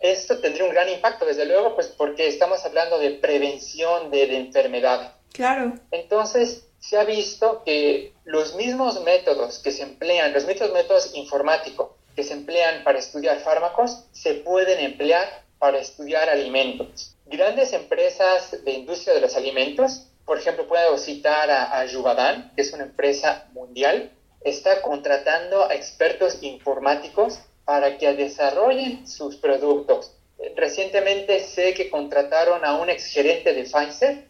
Esto 0.00 0.40
tendría 0.40 0.64
un 0.64 0.72
gran 0.72 0.88
impacto, 0.88 1.24
desde 1.24 1.46
luego, 1.46 1.76
pues 1.76 1.86
porque 1.86 2.26
estamos 2.26 2.64
hablando 2.64 2.98
de 2.98 3.10
prevención 3.10 4.10
de, 4.10 4.26
de 4.26 4.36
enfermedades. 4.36 5.10
Claro. 5.32 5.74
Entonces, 5.92 6.66
se 6.80 6.98
ha 6.98 7.04
visto 7.04 7.62
que 7.64 8.12
los 8.24 8.56
mismos 8.56 9.00
métodos 9.04 9.60
que 9.60 9.70
se 9.70 9.84
emplean, 9.84 10.32
los 10.32 10.44
mismos 10.44 10.72
métodos 10.72 11.14
informáticos 11.14 11.90
que 12.14 12.24
se 12.24 12.34
emplean 12.34 12.84
para 12.84 12.98
estudiar 12.98 13.40
fármacos, 13.40 14.04
se 14.12 14.34
pueden 14.34 14.80
emplear 14.80 15.42
para 15.58 15.78
estudiar 15.78 16.28
alimentos. 16.28 17.14
Grandes 17.26 17.72
empresas 17.72 18.64
de 18.64 18.72
industria 18.72 19.14
de 19.14 19.20
los 19.20 19.36
alimentos, 19.36 20.08
por 20.24 20.38
ejemplo, 20.38 20.66
puedo 20.66 20.98
citar 20.98 21.50
a, 21.50 21.80
a 21.80 21.88
Juvadan, 21.88 22.52
que 22.54 22.62
es 22.62 22.72
una 22.72 22.84
empresa 22.84 23.48
mundial, 23.52 24.10
está 24.44 24.82
contratando 24.82 25.64
a 25.64 25.74
expertos 25.74 26.42
informáticos 26.42 27.38
para 27.64 27.96
que 27.98 28.12
desarrollen 28.14 29.06
sus 29.06 29.36
productos. 29.36 30.12
Recientemente 30.56 31.40
sé 31.40 31.72
que 31.74 31.88
contrataron 31.88 32.64
a 32.64 32.74
un 32.74 32.90
exgerente 32.90 33.54
de 33.54 33.62
Pfizer 33.62 34.26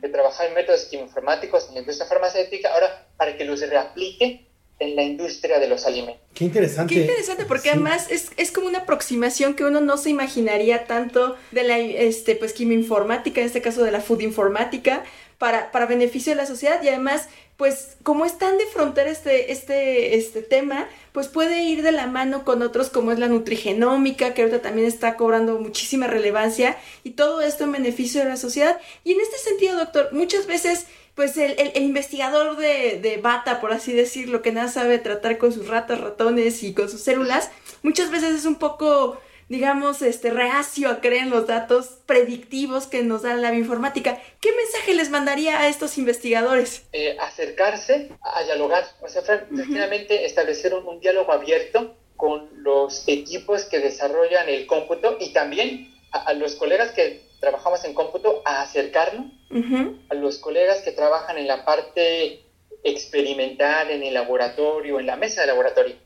que 0.00 0.08
trabaja 0.08 0.46
en 0.46 0.54
métodos 0.54 0.86
quimioinformáticos 0.86 1.68
en 1.68 1.74
la 1.74 1.80
industria 1.80 2.08
farmacéutica, 2.08 2.74
ahora 2.74 3.06
para 3.16 3.36
que 3.36 3.44
los 3.44 3.60
reaplique 3.60 4.46
en 4.78 4.96
la 4.96 5.02
industria 5.02 5.58
de 5.58 5.68
los 5.68 5.86
alimentos. 5.86 6.22
Qué 6.34 6.44
interesante. 6.44 6.94
Qué 6.94 7.00
interesante, 7.02 7.44
porque 7.44 7.70
además 7.70 8.10
es, 8.10 8.30
es, 8.36 8.50
como 8.50 8.66
una 8.66 8.80
aproximación 8.80 9.54
que 9.54 9.64
uno 9.64 9.80
no 9.80 9.96
se 9.96 10.10
imaginaría 10.10 10.86
tanto 10.86 11.36
de 11.52 11.62
la 11.62 11.78
este, 11.78 12.34
pues, 12.34 12.52
quimioinformática, 12.52 13.40
en 13.40 13.46
este 13.46 13.62
caso 13.62 13.84
de 13.84 13.92
la 13.92 14.00
food 14.00 14.20
informática, 14.20 15.04
para, 15.38 15.72
para 15.72 15.86
beneficio 15.86 16.32
de 16.32 16.36
la 16.36 16.46
sociedad 16.46 16.80
y 16.82 16.88
además 16.88 17.28
pues 17.62 17.96
como 18.02 18.24
es 18.24 18.38
tan 18.38 18.58
de 18.58 18.66
frontera 18.66 19.08
este, 19.08 19.52
este, 19.52 20.16
este 20.16 20.42
tema, 20.42 20.88
pues 21.12 21.28
puede 21.28 21.62
ir 21.62 21.82
de 21.82 21.92
la 21.92 22.08
mano 22.08 22.44
con 22.44 22.60
otros 22.60 22.90
como 22.90 23.12
es 23.12 23.20
la 23.20 23.28
nutrigenómica, 23.28 24.34
que 24.34 24.42
ahorita 24.42 24.62
también 24.62 24.88
está 24.88 25.16
cobrando 25.16 25.60
muchísima 25.60 26.08
relevancia, 26.08 26.76
y 27.04 27.10
todo 27.10 27.40
esto 27.40 27.62
en 27.62 27.70
beneficio 27.70 28.20
de 28.20 28.28
la 28.28 28.36
sociedad. 28.36 28.80
Y 29.04 29.12
en 29.12 29.20
este 29.20 29.38
sentido, 29.38 29.76
doctor, 29.78 30.08
muchas 30.12 30.46
veces 30.46 30.86
pues 31.14 31.36
el, 31.36 31.52
el, 31.58 31.72
el 31.74 31.82
investigador 31.82 32.56
de, 32.56 32.98
de, 33.00 33.16
bata, 33.18 33.60
por 33.60 33.72
así 33.72 33.92
decirlo, 33.92 34.42
que 34.42 34.52
nada 34.52 34.68
sabe 34.68 34.98
tratar 34.98 35.38
con 35.38 35.52
sus 35.52 35.68
ratas, 35.68 36.00
ratones 36.00 36.62
y 36.62 36.72
con 36.74 36.88
sus 36.88 37.02
células, 37.02 37.50
muchas 37.82 38.10
veces 38.10 38.34
es 38.34 38.46
un 38.46 38.56
poco 38.56 39.18
digamos, 39.52 40.00
este, 40.00 40.30
reacio 40.30 40.88
a 40.88 41.02
creer 41.02 41.24
en 41.24 41.30
los 41.30 41.46
datos 41.46 41.98
predictivos 42.06 42.86
que 42.86 43.02
nos 43.02 43.20
da 43.20 43.34
la 43.34 43.50
bioinformática. 43.50 44.18
¿Qué 44.40 44.50
mensaje 44.52 44.94
les 44.94 45.10
mandaría 45.10 45.60
a 45.60 45.68
estos 45.68 45.98
investigadores? 45.98 46.84
Eh, 46.92 47.18
acercarse 47.20 48.08
a 48.22 48.44
dialogar, 48.44 48.84
o 49.02 49.08
sea, 49.08 49.20
uh 49.20 49.54
-huh. 49.54 50.06
establecer 50.24 50.72
un, 50.72 50.86
un, 50.86 51.00
diálogo 51.00 51.32
abierto 51.32 51.94
con 52.16 52.48
los 52.62 53.04
equipos 53.06 53.64
que 53.64 53.80
desarrollan 53.80 54.48
el 54.48 54.66
cómputo 54.66 55.18
y 55.20 55.34
también 55.34 55.92
a, 56.12 56.22
a 56.30 56.32
los 56.32 56.54
colegas 56.54 56.92
que 56.92 57.20
trabajamos 57.42 57.84
en 57.84 57.92
cómputo 57.92 58.40
a 58.46 58.62
acercarnos 58.62 59.26
uh 59.50 59.54
-huh. 59.54 59.98
a 60.08 60.14
los 60.14 60.38
colegas 60.38 60.80
que 60.80 60.92
trabajan 60.92 61.36
en 61.36 61.46
la 61.46 61.66
parte 61.66 62.46
experimental, 62.82 63.90
en 63.90 64.02
el 64.02 64.14
laboratorio, 64.14 64.98
en 64.98 65.06
la 65.06 65.16
mesa 65.16 65.42
de 65.42 65.48
laboratorio 65.48 65.96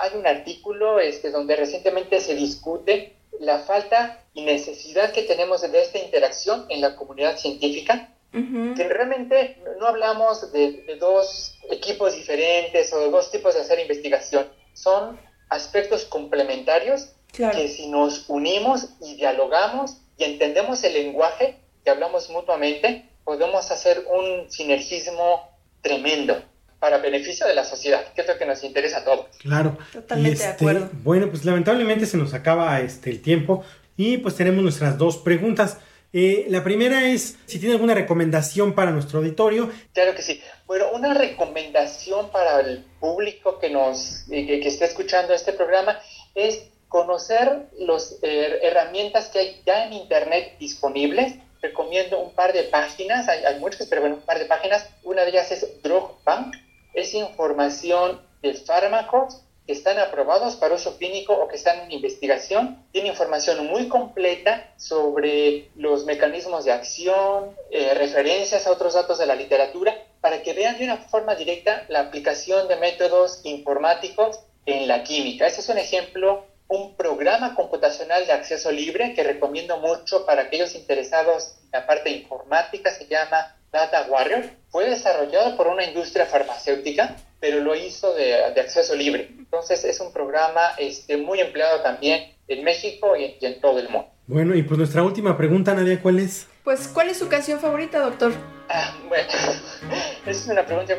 hay 0.00 0.16
un 0.16 0.26
artículo 0.26 1.00
este, 1.00 1.30
donde 1.30 1.56
recientemente 1.56 2.20
se 2.20 2.34
discute 2.34 3.16
la 3.40 3.60
falta 3.60 4.24
y 4.34 4.42
necesidad 4.42 5.12
que 5.12 5.22
tenemos 5.22 5.60
de 5.62 5.82
esta 5.82 5.98
interacción 5.98 6.66
en 6.68 6.80
la 6.80 6.96
comunidad 6.96 7.36
científica, 7.36 8.10
uh 8.32 8.38
-huh. 8.38 8.76
que 8.76 8.88
realmente 8.88 9.58
no 9.78 9.86
hablamos 9.86 10.52
de, 10.52 10.84
de, 10.86 10.96
dos 10.96 11.54
equipos 11.70 12.14
diferentes 12.14 12.92
o 12.92 13.00
de 13.00 13.10
dos 13.10 13.30
tipos 13.30 13.54
de 13.54 13.60
hacer 13.60 13.80
investigación, 13.80 14.46
son 14.74 15.18
aspectos 15.48 16.04
complementarios 16.04 17.10
claro. 17.32 17.56
que 17.56 17.68
si 17.68 17.88
nos 17.88 18.28
unimos 18.28 18.90
y 19.00 19.16
dialogamos 19.16 19.98
y 20.18 20.24
entendemos 20.24 20.82
el 20.84 20.94
lenguaje 20.94 21.56
que 21.84 21.90
hablamos 21.90 22.30
mutuamente, 22.30 23.08
podemos 23.24 23.70
hacer 23.70 24.04
un 24.10 24.50
sinergismo 24.50 25.48
tremendo 25.80 26.42
para 26.78 26.98
beneficio 26.98 27.46
de 27.46 27.54
la 27.54 27.64
sociedad, 27.64 28.12
que 28.12 28.22
es 28.22 28.26
lo 28.26 28.36
que 28.36 28.44
nos 28.44 28.64
interesa 28.64 28.98
a 28.98 29.04
todos. 29.04 29.26
Claro. 29.38 29.78
Totalmente 29.92 30.32
este, 30.32 30.46
de 30.46 30.52
acuerdo. 30.52 30.90
Bueno, 31.04 31.28
pues 31.30 31.44
lamentablemente 31.44 32.06
se 32.06 32.16
nos 32.16 32.34
acaba 32.34 32.80
este, 32.80 33.10
el 33.10 33.22
tiempo 33.22 33.64
y 33.96 34.18
pues 34.18 34.34
tenemos 34.34 34.62
nuestras 34.62 34.98
dos 34.98 35.18
preguntas. 35.18 35.78
Eh, 36.12 36.46
la 36.48 36.64
primera 36.64 37.08
es 37.08 37.38
si 37.46 37.58
tiene 37.58 37.74
alguna 37.74 37.94
recomendación 37.94 38.74
para 38.74 38.90
nuestro 38.90 39.20
auditorio. 39.20 39.70
Claro 39.94 40.14
que 40.14 40.22
sí. 40.22 40.42
Bueno, 40.66 40.86
una 40.92 41.14
recomendación 41.14 42.30
para 42.30 42.60
el 42.60 42.84
público 42.98 43.58
que 43.60 43.70
nos 43.70 44.26
eh, 44.30 44.46
que, 44.46 44.60
que 44.60 44.68
esté 44.68 44.84
escuchando 44.84 45.32
este 45.34 45.52
programa 45.52 45.98
es 46.34 46.64
conocer 46.92 47.70
las 47.78 48.18
eh, 48.22 48.58
herramientas 48.62 49.28
que 49.28 49.38
hay 49.38 49.62
ya 49.66 49.86
en 49.86 49.94
internet 49.94 50.56
disponibles. 50.58 51.34
Recomiendo 51.62 52.20
un 52.20 52.34
par 52.34 52.52
de 52.52 52.64
páginas, 52.64 53.28
hay, 53.28 53.44
hay 53.44 53.58
muchas, 53.58 53.86
pero 53.86 54.02
bueno, 54.02 54.16
un 54.16 54.22
par 54.22 54.38
de 54.38 54.44
páginas. 54.44 54.86
Una 55.02 55.22
de 55.22 55.30
ellas 55.30 55.50
es 55.50 55.82
Drug 55.82 56.22
Bank, 56.22 56.54
es 56.92 57.14
información 57.14 58.20
de 58.42 58.54
fármacos 58.54 59.42
que 59.66 59.72
están 59.72 59.98
aprobados 59.98 60.56
para 60.56 60.74
uso 60.74 60.98
clínico 60.98 61.32
o 61.32 61.48
que 61.48 61.56
están 61.56 61.80
en 61.80 61.92
investigación. 61.92 62.84
Tiene 62.92 63.08
información 63.08 63.66
muy 63.66 63.88
completa 63.88 64.72
sobre 64.76 65.70
los 65.76 66.04
mecanismos 66.04 66.64
de 66.64 66.72
acción, 66.72 67.56
eh, 67.70 67.94
referencias 67.94 68.66
a 68.66 68.72
otros 68.72 68.94
datos 68.94 69.18
de 69.18 69.26
la 69.26 69.36
literatura, 69.36 69.94
para 70.20 70.42
que 70.42 70.52
vean 70.52 70.78
de 70.78 70.84
una 70.84 70.98
forma 70.98 71.36
directa 71.36 71.86
la 71.88 72.00
aplicación 72.00 72.68
de 72.68 72.76
métodos 72.76 73.40
informáticos 73.44 74.40
en 74.66 74.88
la 74.88 75.04
química. 75.04 75.46
Este 75.46 75.60
es 75.60 75.68
un 75.68 75.78
ejemplo, 75.78 76.44
un 76.68 76.96
programa 76.96 77.54
computacional 77.54 78.26
de 78.26 78.32
acceso 78.32 78.70
libre 78.70 79.14
que 79.14 79.22
recomiendo 79.22 79.78
mucho 79.78 80.24
para 80.24 80.42
aquellos 80.42 80.74
interesados 80.74 81.56
en 81.64 81.70
la 81.72 81.86
parte 81.86 82.10
informática, 82.10 82.90
se 82.90 83.06
llama 83.06 83.56
Data 83.72 84.06
Warrior 84.08 84.44
fue 84.70 84.88
desarrollado 84.88 85.56
por 85.56 85.66
una 85.66 85.84
industria 85.84 86.26
farmacéutica, 86.26 87.16
pero 87.40 87.60
lo 87.60 87.74
hizo 87.74 88.14
de, 88.14 88.52
de 88.54 88.60
acceso 88.60 88.94
libre. 88.94 89.30
Entonces 89.38 89.84
es 89.84 90.00
un 90.00 90.12
programa 90.12 90.60
este, 90.78 91.16
muy 91.16 91.40
empleado 91.40 91.80
también 91.82 92.34
en 92.48 92.64
México 92.64 93.16
y, 93.16 93.36
y, 93.40 93.46
en 93.46 93.60
todo 93.60 93.78
el 93.78 93.88
mundo. 93.88 94.08
Bueno, 94.26 94.54
y 94.54 94.62
pues 94.62 94.78
nuestra 94.78 95.02
última 95.02 95.36
pregunta, 95.36 95.74
Nadia, 95.74 96.00
¿cuál 96.00 96.20
es? 96.20 96.46
Pues, 96.64 96.88
¿cuál 96.88 97.08
es 97.08 97.18
su 97.18 97.28
canción 97.28 97.60
favorita, 97.60 97.98
doctor? 97.98 98.32
Ah, 98.68 98.94
bueno, 99.08 99.28
es 100.26 100.46
una 100.46 100.64
pregunta 100.64 100.94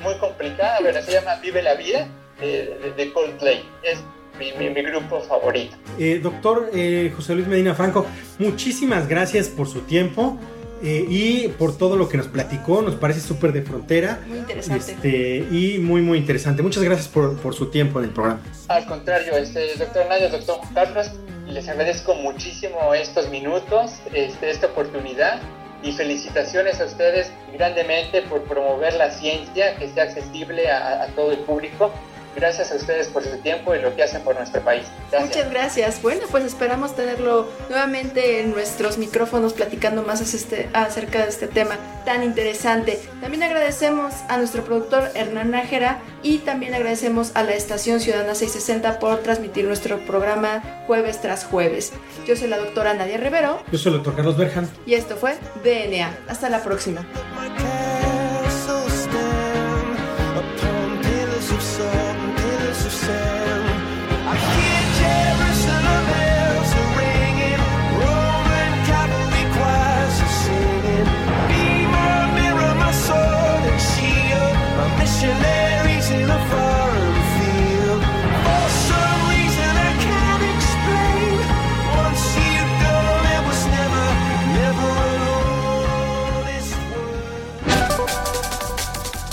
muy 0.00 0.14
complicada, 0.18 0.78
pero 0.82 1.02
se 1.02 1.12
llama 1.12 1.36
Vive 1.36 1.62
la 1.62 1.74
Vida 1.74 2.08
de, 2.40 2.92
de 2.96 3.12
Coldplay. 3.12 3.64
Es 3.82 3.98
mi, 4.38 4.52
mi, 4.52 4.70
mi, 4.70 4.82
grupo 4.82 5.20
favorito. 5.20 5.76
Eh, 5.98 6.20
doctor 6.22 6.70
eh, 6.74 7.12
José 7.14 7.34
Luis 7.34 7.46
Medina 7.46 7.74
Franco, 7.74 8.06
muchísimas 8.38 9.08
gracias 9.08 9.48
por 9.48 9.68
su 9.68 9.80
tiempo. 9.80 10.38
Eh, 10.82 11.06
y 11.08 11.48
por 11.48 11.78
todo 11.78 11.96
lo 11.96 12.10
que 12.10 12.18
nos 12.18 12.28
platicó, 12.28 12.82
nos 12.82 12.96
parece 12.96 13.20
súper 13.20 13.52
de 13.52 13.62
frontera. 13.62 14.20
Muy 14.26 14.38
interesante. 14.38 14.92
Este, 14.92 15.36
y 15.50 15.78
muy, 15.78 16.02
muy 16.02 16.18
interesante. 16.18 16.62
Muchas 16.62 16.82
gracias 16.82 17.08
por, 17.08 17.38
por, 17.38 17.54
su 17.54 17.70
tiempo 17.70 18.00
en 18.00 18.06
el 18.06 18.10
programa. 18.10 18.42
Al 18.68 18.84
contrario, 18.84 19.34
este, 19.34 19.76
doctor 19.76 20.04
Nadia, 20.10 20.28
doctor 20.28 20.58
Carlos, 20.74 21.10
les 21.46 21.68
agradezco 21.70 22.14
muchísimo 22.16 22.92
estos 22.92 23.30
minutos, 23.30 23.92
este, 24.12 24.50
esta 24.50 24.66
oportunidad 24.66 25.40
y 25.82 25.92
felicitaciones 25.92 26.78
a 26.82 26.84
ustedes 26.84 27.30
grandemente 27.54 28.20
por 28.22 28.42
promover 28.42 28.92
la 28.94 29.10
ciencia, 29.10 29.76
que 29.76 29.88
sea 29.88 30.04
accesible 30.04 30.70
a, 30.70 31.04
a 31.04 31.06
todo 31.08 31.32
el 31.32 31.38
público 31.38 31.92
Gracias 32.36 32.72
a 32.72 32.76
ustedes 32.76 33.08
por 33.08 33.22
su 33.22 33.36
tiempo 33.38 33.74
y 33.74 33.80
lo 33.80 33.94
que 33.94 34.02
hacen 34.02 34.22
por 34.22 34.34
nuestro 34.36 34.60
país. 34.62 34.86
Muchas 35.20 35.50
gracias. 35.50 36.02
Bueno, 36.02 36.22
pues 36.30 36.44
esperamos 36.44 36.96
tenerlo 36.96 37.48
nuevamente 37.68 38.40
en 38.40 38.52
nuestros 38.52 38.98
micrófonos 38.98 39.52
platicando 39.52 40.02
más 40.02 40.20
este, 40.20 40.68
acerca 40.72 41.22
de 41.22 41.28
este 41.28 41.46
tema 41.46 41.76
tan 42.04 42.22
interesante. 42.22 43.00
También 43.20 43.42
agradecemos 43.42 44.14
a 44.28 44.36
nuestro 44.36 44.64
productor 44.64 45.10
Hernán 45.14 45.52
Nájera 45.52 46.00
y 46.22 46.38
también 46.38 46.74
agradecemos 46.74 47.32
a 47.34 47.42
la 47.42 47.54
estación 47.54 48.00
Ciudadana 48.00 48.34
660 48.34 48.98
por 48.98 49.18
transmitir 49.18 49.64
nuestro 49.64 49.98
programa 50.06 50.62
jueves 50.86 51.20
tras 51.20 51.44
jueves. 51.44 51.92
Yo 52.26 52.36
soy 52.36 52.48
la 52.48 52.58
doctora 52.58 52.94
Nadia 52.94 53.16
Rivero. 53.16 53.62
Yo 53.70 53.78
soy 53.78 53.92
el 53.92 53.98
doctor 53.98 54.16
Carlos 54.16 54.36
Berjan. 54.36 54.68
Y 54.86 54.94
esto 54.94 55.16
fue 55.16 55.36
DNA. 55.62 56.18
Hasta 56.28 56.48
la 56.50 56.62
próxima. 56.62 57.06